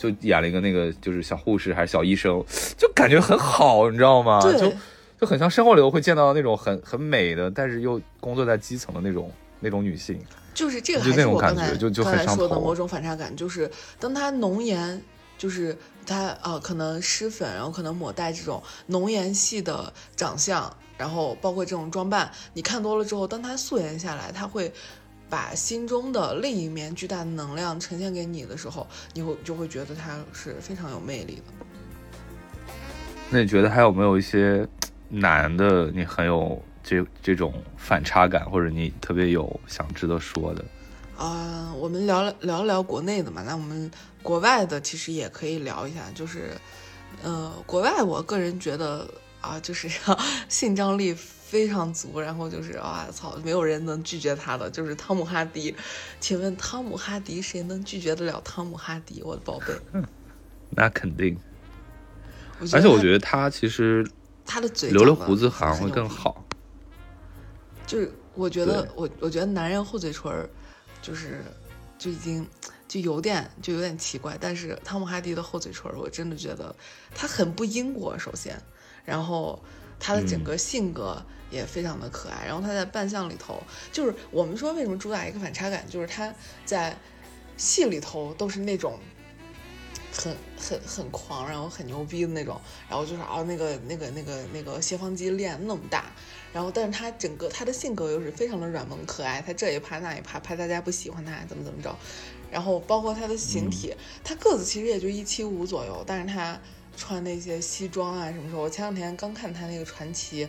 [0.00, 2.42] 就演了一个那个，就是小护士还是小医生，
[2.78, 4.40] 就感觉很好，你知道吗？
[4.40, 4.72] 就
[5.20, 9.30] 就很像生活里头会见到那种很很美的，但是又工作在基层的那种
[9.60, 10.18] 那种女性。
[10.54, 15.02] 就是这个，就那种感觉，就就很说的某种反差感，就是当她浓颜，
[15.36, 15.76] 就是
[16.06, 24.72] 她呃可能施粉，然后可能抹带这种浓颜系的长相，然后包括这种装扮，你看多了之后，当她素颜下来，她会。
[25.30, 32.72] 把心中的另一面巨大的能量呈现给你的时候，你会就会觉得他是非常有魅力的。
[33.30, 34.66] 那你觉得还有没有一些
[35.08, 40.64] 男的，你很有这这种反差感，或者你特别有想值得说的？
[41.16, 43.88] 啊，我们聊聊聊国内的嘛，那我们
[44.22, 46.50] 国外的其实也可以聊一下，就是，
[47.22, 49.08] 呃，国外我个人觉得
[49.40, 49.88] 啊，就是
[50.48, 51.16] 性 张力。
[51.50, 55.74] 非常足，然后就是啊操，没有人能拒绝他的，就是汤姆哈迪。
[56.20, 59.20] 请问汤姆哈迪谁能拒绝得了汤姆哈迪？
[59.24, 59.74] 我的宝贝，
[60.70, 61.36] 那肯定。
[62.72, 64.08] 而且我觉得他其实
[64.46, 66.44] 他的嘴留了胡子好像会更好。
[67.84, 70.48] 就是我觉得我我觉得男人厚嘴唇儿
[71.02, 71.42] 就是
[71.98, 72.46] 就已经
[72.86, 76.72] 就有点就有点奇怪，但是汤姆哈迪的厚嘴唇儿我真的觉得
[77.12, 78.56] 他很不英国，首先，
[79.04, 79.60] 然后
[80.00, 81.22] 他的整个性格。
[81.50, 86.32] 也非常的可爱，然后他在扮相里头，就是我们说为什么主打一个反差感，就是他
[86.64, 86.96] 在
[87.56, 89.00] 戏里头都是那种
[90.12, 96.04] 很很很狂，然后很牛逼的那种，然后就是啊那个那个那个那个斜方肌练那么大，
[96.52, 101.92] 然后但是他整个他的性格又是非常的软萌可爱，他这也怕那一怕，怕大家不喜欢他怎么怎么着，
[102.48, 103.92] 然后包括他的形体，
[104.22, 106.60] 他个子其实也就一七五左右，但是他
[107.00, 110.46] 穿那些西装啊什么时候，我前两天刚看他那个传奇，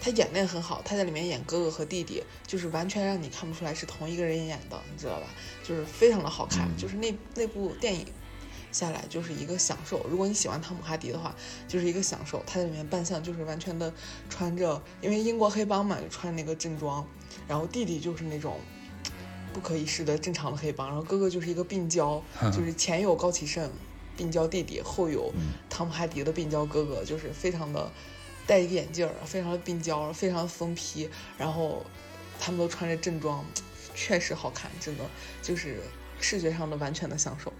[0.00, 5.26] 他演的也很好，他在里面演哥哥和弟弟，就是完全让你看不出来是同一个人演的，你知道吧？
[5.62, 8.06] 就是非常的好看，就是那那部电影。
[8.72, 10.06] 下来就是一个享受。
[10.08, 11.34] 如果你喜欢汤姆哈迪的话，
[11.66, 12.40] 就是一个享受。
[12.46, 13.92] 他在里面扮相就是完全的
[14.28, 17.04] 穿着，因为英国黑帮嘛，就穿那个正装。
[17.48, 18.60] 然后弟弟就是那种
[19.52, 20.86] 不可一世的正常的黑帮。
[20.86, 22.22] 然后哥哥就是一个病娇，
[22.52, 23.68] 就是前有高启盛，
[24.20, 25.32] 病娇弟弟，后有
[25.70, 27.90] 汤姆哈迪的病娇哥哥，就是非常的
[28.46, 31.08] 戴一个眼镜儿，非常的病娇，非常的疯批。
[31.38, 31.82] 然后
[32.38, 33.42] 他们都穿着正装，
[33.94, 35.04] 确实好看，真的
[35.40, 35.78] 就是
[36.20, 37.50] 视觉上的完全的享受。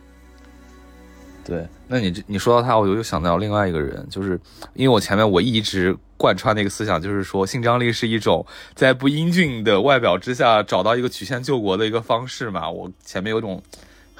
[1.42, 4.38] 对，那你这你说到他，我又想到另外一个人，就是
[4.74, 8.44] 因为我前面我一直贯穿那个思想，就是说性张力是一种
[8.74, 12.70] 在不英俊的外表之下找到一个曲线救国的一个方式嘛。
[12.70, 13.62] 我前面有种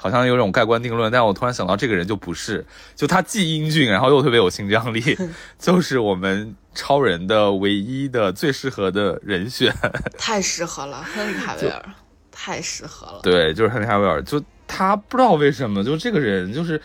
[0.01, 5.01] 好像有种盖棺定论，但我突然想到这个人就不是，就他既英俊，然后又特别有性张力，
[5.59, 9.71] 就是我们超人的唯一的最适合的人选。
[10.17, 11.85] 太适合了，亨利卡维尔，
[12.31, 13.19] 太适合了。
[13.21, 16.81] 对，就是亨利卡维尔，就他不知道为什么，就这个人就是。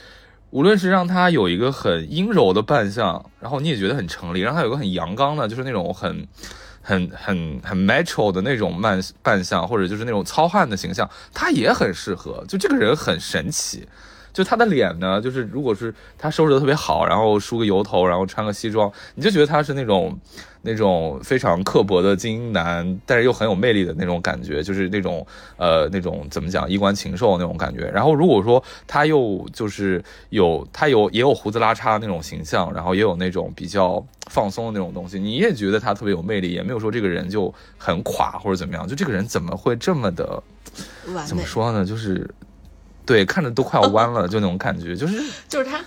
[0.51, 6.27] 无论是让他有一个很阴柔的扮相，然后你也觉得很成立；让他有个很阳刚的，就是那种很、
[6.87, 12.45] 很、很、很 metro 的那种扮扮相，或者就是那种糙汉的形象，他也很适合。
[12.47, 13.87] 就这个人很神奇。
[14.33, 20.17] 就他的脸呢，就是如果是他收拾的特别好，然后梳个油头，然后穿个西装，你就觉得他是那种
[20.67, 25.25] 那种非常刻薄的精英男，但是又很有魅力的那种感觉，就是那种
[25.57, 27.89] 呃那种怎么讲衣冠禽兽那种感觉。
[27.91, 38.87] 然后如果说他又就是有他有也有胡子拉碴那种形象，然后也有那种比较放松的那种东西，你也觉得他特别有魅力，也没有说这个人就很垮或者怎么样。
[38.87, 40.43] 就这个人怎么会这么的
[41.25, 41.87] 怎么说呢？
[41.87, 42.29] 就是。
[43.07, 45.81] 对，看着都快要弯了，就那种感觉，就是就是他，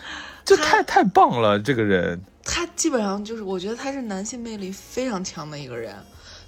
[0.45, 2.17] 就太太棒了，这个人。
[2.49, 5.95] 他基本上就是，我觉得他是男性魅力非常强的一个人，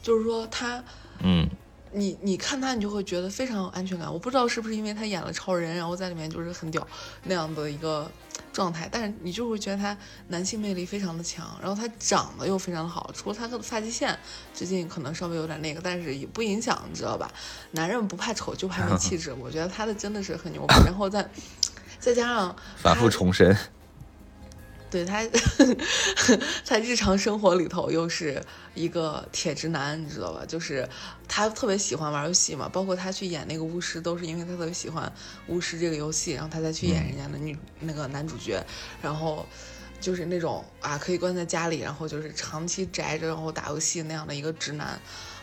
[0.01, 0.83] 就是说他，
[1.23, 1.47] 嗯，
[1.91, 4.11] 你你看他，你就会觉得非常有安全感。
[4.11, 6.85] 我不知道是不是因为他演了超人，然后在里面就是很屌
[7.23, 8.09] 那样的一个。
[8.53, 9.97] 状态，但是你就会觉得他
[10.27, 14.17] 男性魅力非常的强，然后他长得又非常的好，除了他的发际线
[14.53, 17.31] 最近可能稍微有点那个，但是也不影响，你知道吧？
[17.71, 19.31] 男人不怕丑，就怕没 气质。
[19.31, 21.25] 我觉得他的真的是很牛逼，然后再
[21.97, 23.55] 再加上反复重申。
[24.91, 25.23] 对他，
[26.67, 28.43] 他日常生活里头又是
[28.75, 30.43] 一个铁直男，你知道吧？
[30.45, 30.87] 就是
[31.29, 35.11] 他特别喜欢玩游戏嘛，包括他去演那个巫师，都是因为他特别喜欢
[35.47, 38.61] 巫师这个游戏，然后他再去演人家的女那个男主角。
[39.01, 39.45] 然后
[40.01, 44.87] 就是那种啊，可以关在家里，然后就是长期宅着，然后打游戏那样的一个直男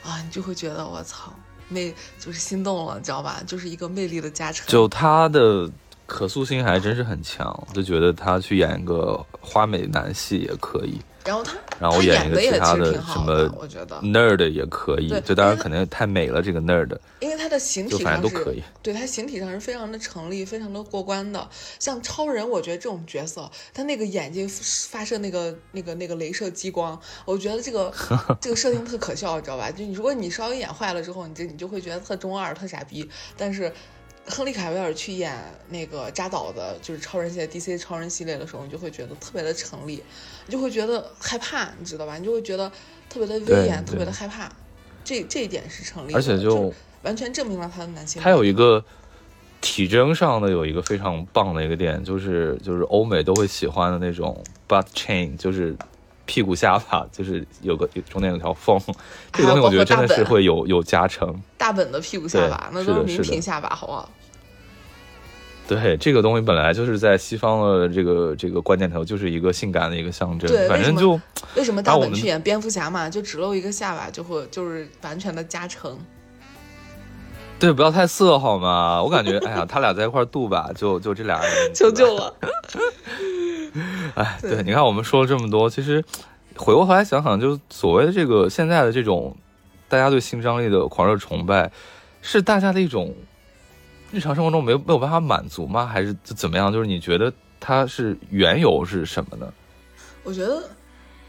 [0.05, 1.32] 啊，你就会觉得我操，
[1.70, 3.42] 魅就是心动了，你知道吧？
[3.46, 4.66] 就是一个魅力的加成。
[4.66, 5.70] 就他的。
[6.09, 10.99] 可塑性还真是很强，就觉得他去演一个花美男戏也可以。
[11.23, 15.11] 然后他，然后演一个其他的什么，我觉得 nerd 也可以。
[15.21, 16.97] 就，当然肯定太美了，这个 nerd。
[17.21, 21.47] 因为他的形体上都可以，对他形体上是非常的成立，非常的过关的。
[21.79, 24.49] 像超人，我觉得这种角色，他那个眼睛
[24.89, 27.93] 发射那个那个那个镭射激光，我觉得这个
[28.41, 29.71] 这个设定特可笑，你知道吧？
[29.71, 33.07] 就你如果你稍微演坏了之后，你这你就会觉得特中二、特傻逼。
[33.37, 33.71] 但是。
[34.29, 35.37] 亨利·卡维尔去演
[35.68, 40.03] 那个扎导的，就是超人系列 DC 超人系列的时候，你就会觉得特别的成立，
[40.47, 42.16] 你就会觉得害怕，你知道吧？
[42.18, 42.70] 你就会觉得
[43.09, 44.51] 特别的威严，特别的害怕。
[45.05, 46.72] 这这一点是成立，而且就
[47.03, 48.22] 完全证明了他的男性。
[48.22, 48.85] 他有一个
[49.61, 55.76] 体征上的有一个非常棒的一个点，就是就是欧美都会喜欢的那种 butt chain，就是。
[56.29, 58.79] 屁股下巴就是有个中间有条缝，
[59.33, 61.35] 这个东西我觉得真的是会有有加成。
[61.57, 64.11] 大本的屁股下巴，那都是名品下巴，好不好？
[65.69, 70.51] 对，这个东西本来就是在西方的这个这个关键头，就是一个性感的一个象征。
[70.51, 71.21] 对，反正就
[71.55, 75.99] 为什么大本去演蝙蝠侠嘛，就只露一个下巴，就会就是完全的加成。
[77.61, 79.03] 对，不要太色好吗？
[79.03, 82.35] 我感觉，哎呀，他俩在一块度吧，就就这俩人，求救了。
[84.14, 86.03] 哎，对，你看我们说了这么多，其实
[86.57, 89.37] 回过头来想想，就所谓的这个现在的这种
[89.89, 91.71] 大家对性张力的狂热崇拜，
[92.23, 93.14] 是大家的一种
[94.11, 95.85] 日常生活中没有没有办法满足吗？
[95.85, 96.73] 还是怎么样？
[96.73, 97.31] 就是你觉得
[97.61, 99.53] 它是缘由是什么呢？
[100.25, 100.71] 我觉得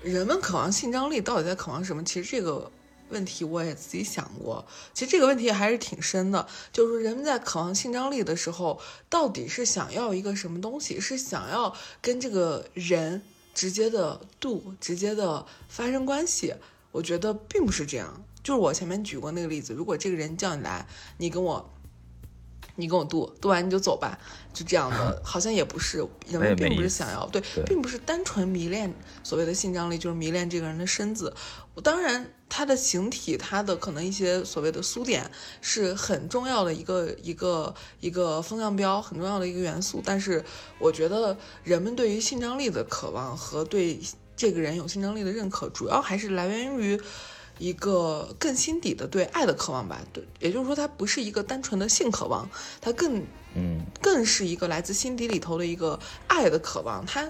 [0.02, 2.02] 人们渴望性张力到底在渴望什么？
[2.06, 2.72] 其实这个
[3.10, 11.02] 问题我也自己想过，其实这个问题还是挺深的，就是人们在渴望性张力的时候，到底是想要一个什么东西？
[11.02, 13.22] 是想要跟这个人
[13.54, 16.54] 直接的度、直接的发生关系？
[16.94, 18.24] 我觉得并不是这样。
[18.42, 21.70] 就是我前面举过那个例子，如果这个人叫你来，你跟我。
[22.80, 24.18] 你跟我度度完你就走吧，
[24.54, 31.34] 就这样的， 好像也不是人们并不是想要对，并不是单纯迷恋所谓的性张力，就是迷恋这个人的身子。
[31.84, 35.30] 当然，他的形体，他的可能一些所谓的苏点
[35.62, 40.02] 是很重要的一个一个一个风向标，很重要的一个元素。
[40.04, 40.44] 但是，
[40.78, 44.00] 我觉得人们对于性张力的渴望和对
[44.36, 47.00] 这个人有性张力的认可，主要还是来源于。
[47.60, 52.50] 一个更心底的对爱的渴望吧，对，也就是说，它不是一个单纯的性渴望，
[52.82, 53.22] 它更，
[53.54, 57.06] 嗯，更是一个来自心底里头的一个爱的渴望。
[57.06, 57.30] 他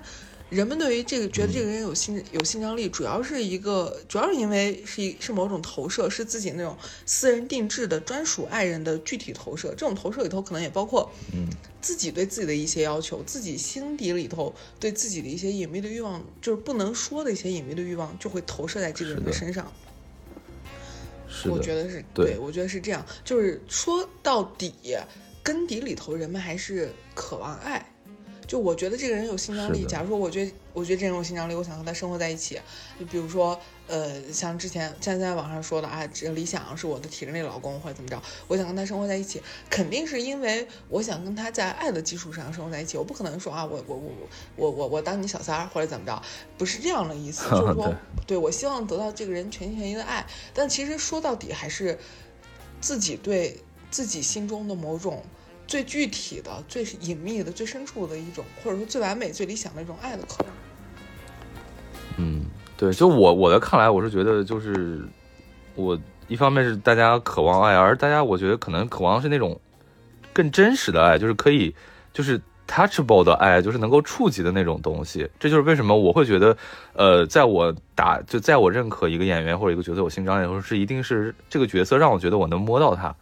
[0.50, 6.76] 人们对于这个觉得这个人有性有性张力，主要是一个，主要是因为是一是某种投射，是自己那种
[7.06, 9.70] 私人定制的专属爱人的具体投射。
[9.70, 11.48] 这种投射里头可能也包括，嗯，
[11.82, 19.72] 自己对自己的一些要求，自己心底里头对自己的一些隐秘的欲望，就是不能说的一些隐秘的欲望，就会投射在这个人的身上。
[21.46, 24.74] 我觉得是对，我觉得是这样，就是说到底，
[25.44, 27.86] 根底里头人们还是渴望爱。
[28.50, 32.60] 就我觉得这个人有性张力，假如说我觉得我觉得这人有性张力，我想和他生活在一起。
[33.00, 39.40] 就比如说，呃，像之前现在网上说的啊，这理想是我的体制内老公或者怎么着，我想跟他生活在一起，
[39.70, 42.98] 肯定是因为我想跟他在爱的基础上生活在一起。
[42.98, 44.12] 我不可能说啊，我我我
[44.56, 46.20] 我我我当你小三儿或者怎么着，
[46.58, 47.48] 不是这样的意思。
[47.56, 47.94] 就是说，
[48.26, 50.26] 对我希望得到这个人全心全意的爱，
[50.56, 52.00] 但其实说到底还是
[52.82, 55.24] 自己对自己心中的某种。
[55.70, 60.52] 最具体的、最隐秘的、最深处的一种，或者说最完美、最理想的一种爱的可能。
[62.18, 62.46] 嗯，
[62.76, 65.08] 对，就我我的看来，我是觉得，就是
[65.76, 65.96] 我
[66.28, 69.62] 一方面是大家渴望爱，而大家我觉得可能渴望是那种
[70.34, 71.76] 更真实的爱，就是可以
[72.12, 75.30] 就是 touchable 的爱，就是能够触及的那种东西。
[75.40, 76.58] 这就是为什么我会觉得，
[76.94, 83.16] 呃，在我打就在我认可一个演员或者一个角色有性张力的时候，是一定是这个角色让我觉得我能摸到他。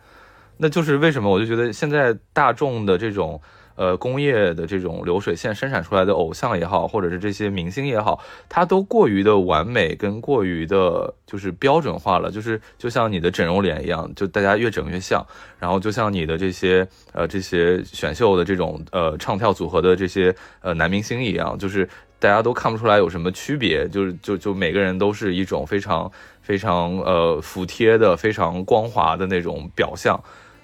[0.57, 3.39] 那就是为什么我就觉得现在大众的这种
[3.75, 15.23] 呃工业的这种流水线生产出来的偶像也好，或者是这些明星也好，它都过于的完美跟过于的就是标准化了，就是就像你的整容脸一样，就大家越整越像，
[15.59, 21.87] 然后就像你的这些呃这些选秀的这种呃唱跳组合的这些呃男明星一样，就是
[22.19, 30.19] 大家都看不出来有什么区别，就是就就每个人都是一种非常非常呃服帖的、非常光滑的那种表象。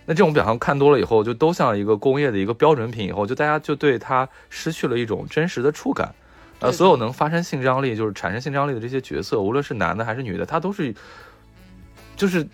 [0.05, 6.13] 那这种表象看多了以后，就都像一个工业的一个标准品，以后就大家就对它失去了一种真实的触感。
[6.59, 10.95] 呃，所有能发生性张力，就是产生性张力的这些角色，无论是男的还是女的，他都是，
[12.15, 12.47] 就是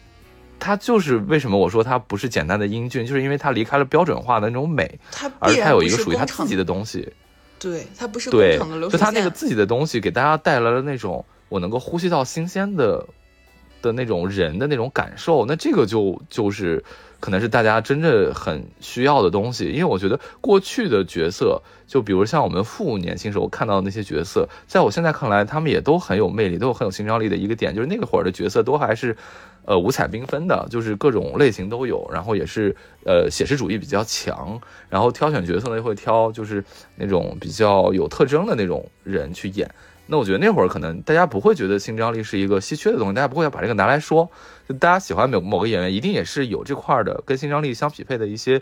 [0.60, 5.00] 他就是为什么我说他不是简单的英俊，就是因为他离开了标准化的那种美，
[5.38, 7.12] 而他有一个属于他自己的东西。
[7.60, 8.58] 对他不是对，
[8.90, 13.06] 就他那个自己的东西，给大家带来了那种我能够呼吸到新鲜的
[13.82, 15.46] 的那种人的那种感受。
[15.46, 16.84] 那这个就就是。
[17.22, 29.18] 可能是大家真正很需要的东西，因为我觉得过去的角色，就比如像我们父母年轻时候看到的那些角色，在我现在看来，他们也都很有魅力，都有很有性张力的一个点，就是那个会儿的角色都还是，
[29.66, 32.74] 呃，五彩缤纷的，就是各种类型都有，然后也是
[33.04, 36.64] 呃写实主义比较强，然后挑选角色呢会挑就是
[36.96, 39.70] 那种比较有特征的那种人去演。
[40.12, 44.28] 那我觉得那会儿可能大家不会觉得性张力是一个稀缺的东西，大家不会要把这个拿来说。
[44.68, 48.60] 就大家喜欢某某个演员，一定也是有这块的跟性张力相匹配的一些，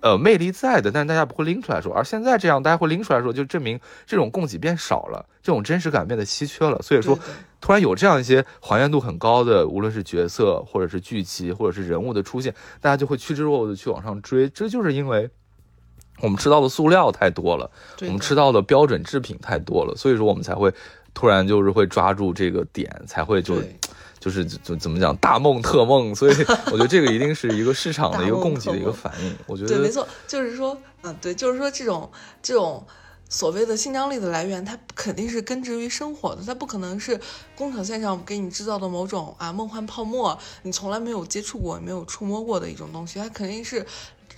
[0.00, 0.90] 呃，魅力在的。
[0.90, 1.92] 但是大家不会拎出来说。
[1.92, 6.80] 而现在这样，大家会拎出来说，就证明这种供给变少了，这种真实感变得稀缺了。
[6.80, 7.18] 所以说，
[7.60, 14.48] 突然有这样一些还原度很高的，无论是角色或者是剧集或者是人物的出现，大家就会趋之若鹜的去往上追。
[14.48, 15.28] 这就是因为。
[16.22, 20.72] 我们吃到的塑料太多了，我们吃到的标准制品太多了，所以说我们才会
[21.12, 23.56] 突然就是会抓住这个点，才会就
[24.18, 26.34] 就是就怎么讲大梦特梦，所以
[26.72, 29.36] 我觉得这个一定是一个市场的一个供给的一个反应。
[29.46, 32.10] 我觉得对，没错，就是说，嗯，对，就是说这种
[32.42, 32.84] 这种
[33.28, 37.20] 所谓的性张力的来源，它肯定是根植于生活的，它不可能是
[37.54, 43.84] 工厂线上给你制造的某种啊梦幻泡沫，你从来没有接触过、没有触摸过的一种东西，它肯定是。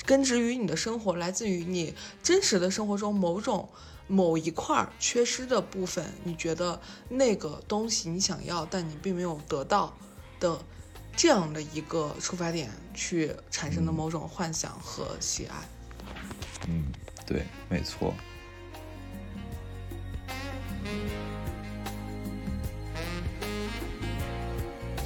[0.09, 3.68] 根植于你的生活，来自于你真实的生活中某种
[4.06, 6.80] 某一块缺失的部分，你觉得
[7.10, 9.94] 那个东西你想要，但你并没有得到
[10.40, 10.59] 的
[11.14, 15.68] 这样的一个出发点去产生的某种幻想和喜爱。
[16.66, 16.86] 嗯，
[17.26, 18.14] 对，没错。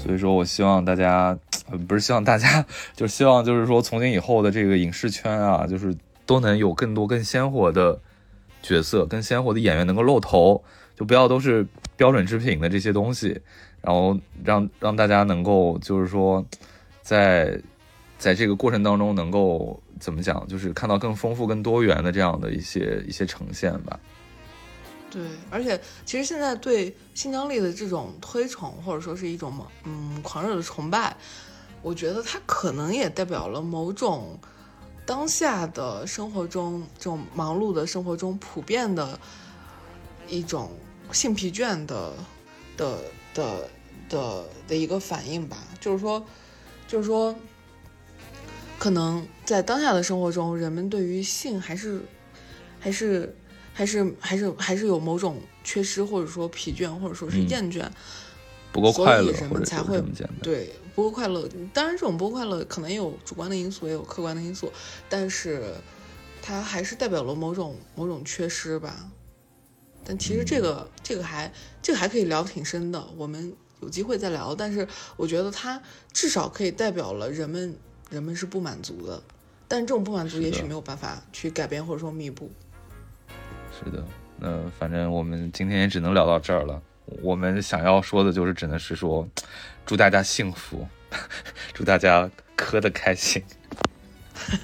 [0.03, 1.39] 所以说我希望大家，
[1.87, 2.67] 不是希望大家，
[2.97, 5.95] 就希望就是说从今以后的这个影视圈啊，就是
[6.27, 8.01] 都能有更多更鲜活的
[8.63, 10.61] 角色，更鲜活的演员能够露头，
[10.97, 11.65] 就不要都是
[11.97, 13.41] 标准制品的这些东西，
[13.81, 16.45] 然后让让大家能够就是说，
[17.01, 17.61] 在
[18.19, 24.01] 在这个过程当中能够怎么讲，就是看到更丰富、更多元的这样的一些一些呈现吧。
[25.13, 31.15] 对，而且其实现在对性张力的这种推崇，或者说是一种嗯狂热的崇拜，
[31.83, 34.41] 我觉得它可能也代表了某种
[35.05, 39.21] 当下的生活中这种忙碌的生活中普遍的
[40.29, 40.71] 一种
[41.13, 42.15] 性疲倦的
[42.79, 42.99] 的
[43.35, 43.69] 的
[44.09, 45.59] 的的一个反应吧。
[45.79, 46.25] 就是说，
[46.89, 47.37] 就是说，
[48.79, 52.01] 可能在当下的生活中，人们对于性还是
[52.81, 53.37] 还是。
[53.73, 57.89] 还是还是还是有某种缺失，或者说疲倦，或者说是厌倦，
[58.71, 60.03] 不够快乐，人们才会
[60.43, 61.49] 对不够快乐。
[61.73, 64.73] 当然，这种不够快乐可能也有主观的因素，也有客观的因素，
[65.09, 65.75] 但是
[66.43, 69.11] 它还是代表了某种某种缺失吧。
[70.05, 74.55] 但其实这个这个还这个还可以聊挺深的，我们有机会再聊。
[74.55, 74.87] 但是
[75.17, 75.81] 我觉得它
[76.13, 77.75] 至少可以代表了人们
[78.11, 79.23] 人们是不满足的，
[79.69, 82.51] 但这种不满足也许没有办法去改变或者说弥补。
[83.85, 84.05] 是的，
[84.39, 84.49] 那
[84.79, 86.81] 反正我们今天也只能聊到这儿了。
[87.21, 89.27] 我们想要说的就是，只能是说，
[89.85, 90.87] 祝大家幸福，
[91.75, 93.43] 祝大家磕的开心。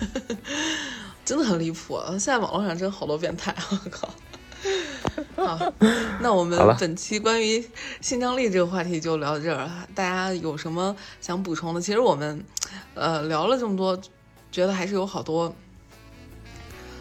[1.24, 4.08] 真的很离谱，现在网络上真好多变态，我靠！
[5.36, 5.72] 好，
[6.20, 7.62] 那我们本期关于
[8.00, 9.68] 性张力这个话题就聊到这儿。
[9.94, 11.80] 大家有什么想补充的？
[11.80, 12.42] 其实我们
[12.94, 14.00] 呃聊了这么多，
[14.50, 15.54] 觉得还是有好多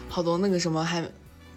[0.08, 1.02] 好多那个什么还。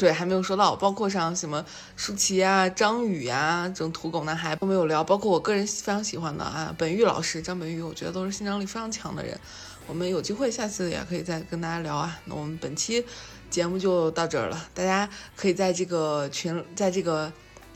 [0.02, 1.64] 对，还没有说到，包括像什么
[1.96, 9.40] 舒淇啊、张宇啊这种土狗男孩都没有聊，包括我个人非常喜欢的啊，本玉老师张本玉，我觉得都是性张力非常强的人。
[9.86, 12.20] 我们有机会下次也可以再跟大家聊啊。
[12.26, 13.06] 那我们本期
[13.52, 17.32] 节目就到这儿了，大家可以在这个群，在这个，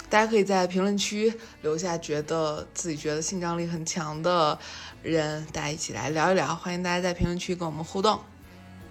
[0.10, 1.32] 大家可以在评论区
[1.62, 4.58] 留下觉得自己觉得性张力很强的
[5.04, 6.56] 人，大家一起来聊一聊。
[6.56, 8.20] 欢迎大家在评论区跟我们互动。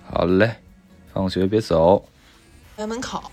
[0.08, 0.54] 好嘞，
[1.12, 2.08] 放学别走。
[2.76, 3.30] 关门口，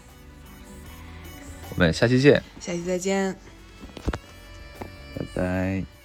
[1.69, 2.41] 我们下期见。
[2.59, 3.35] 下期再见，
[5.17, 6.00] 拜拜。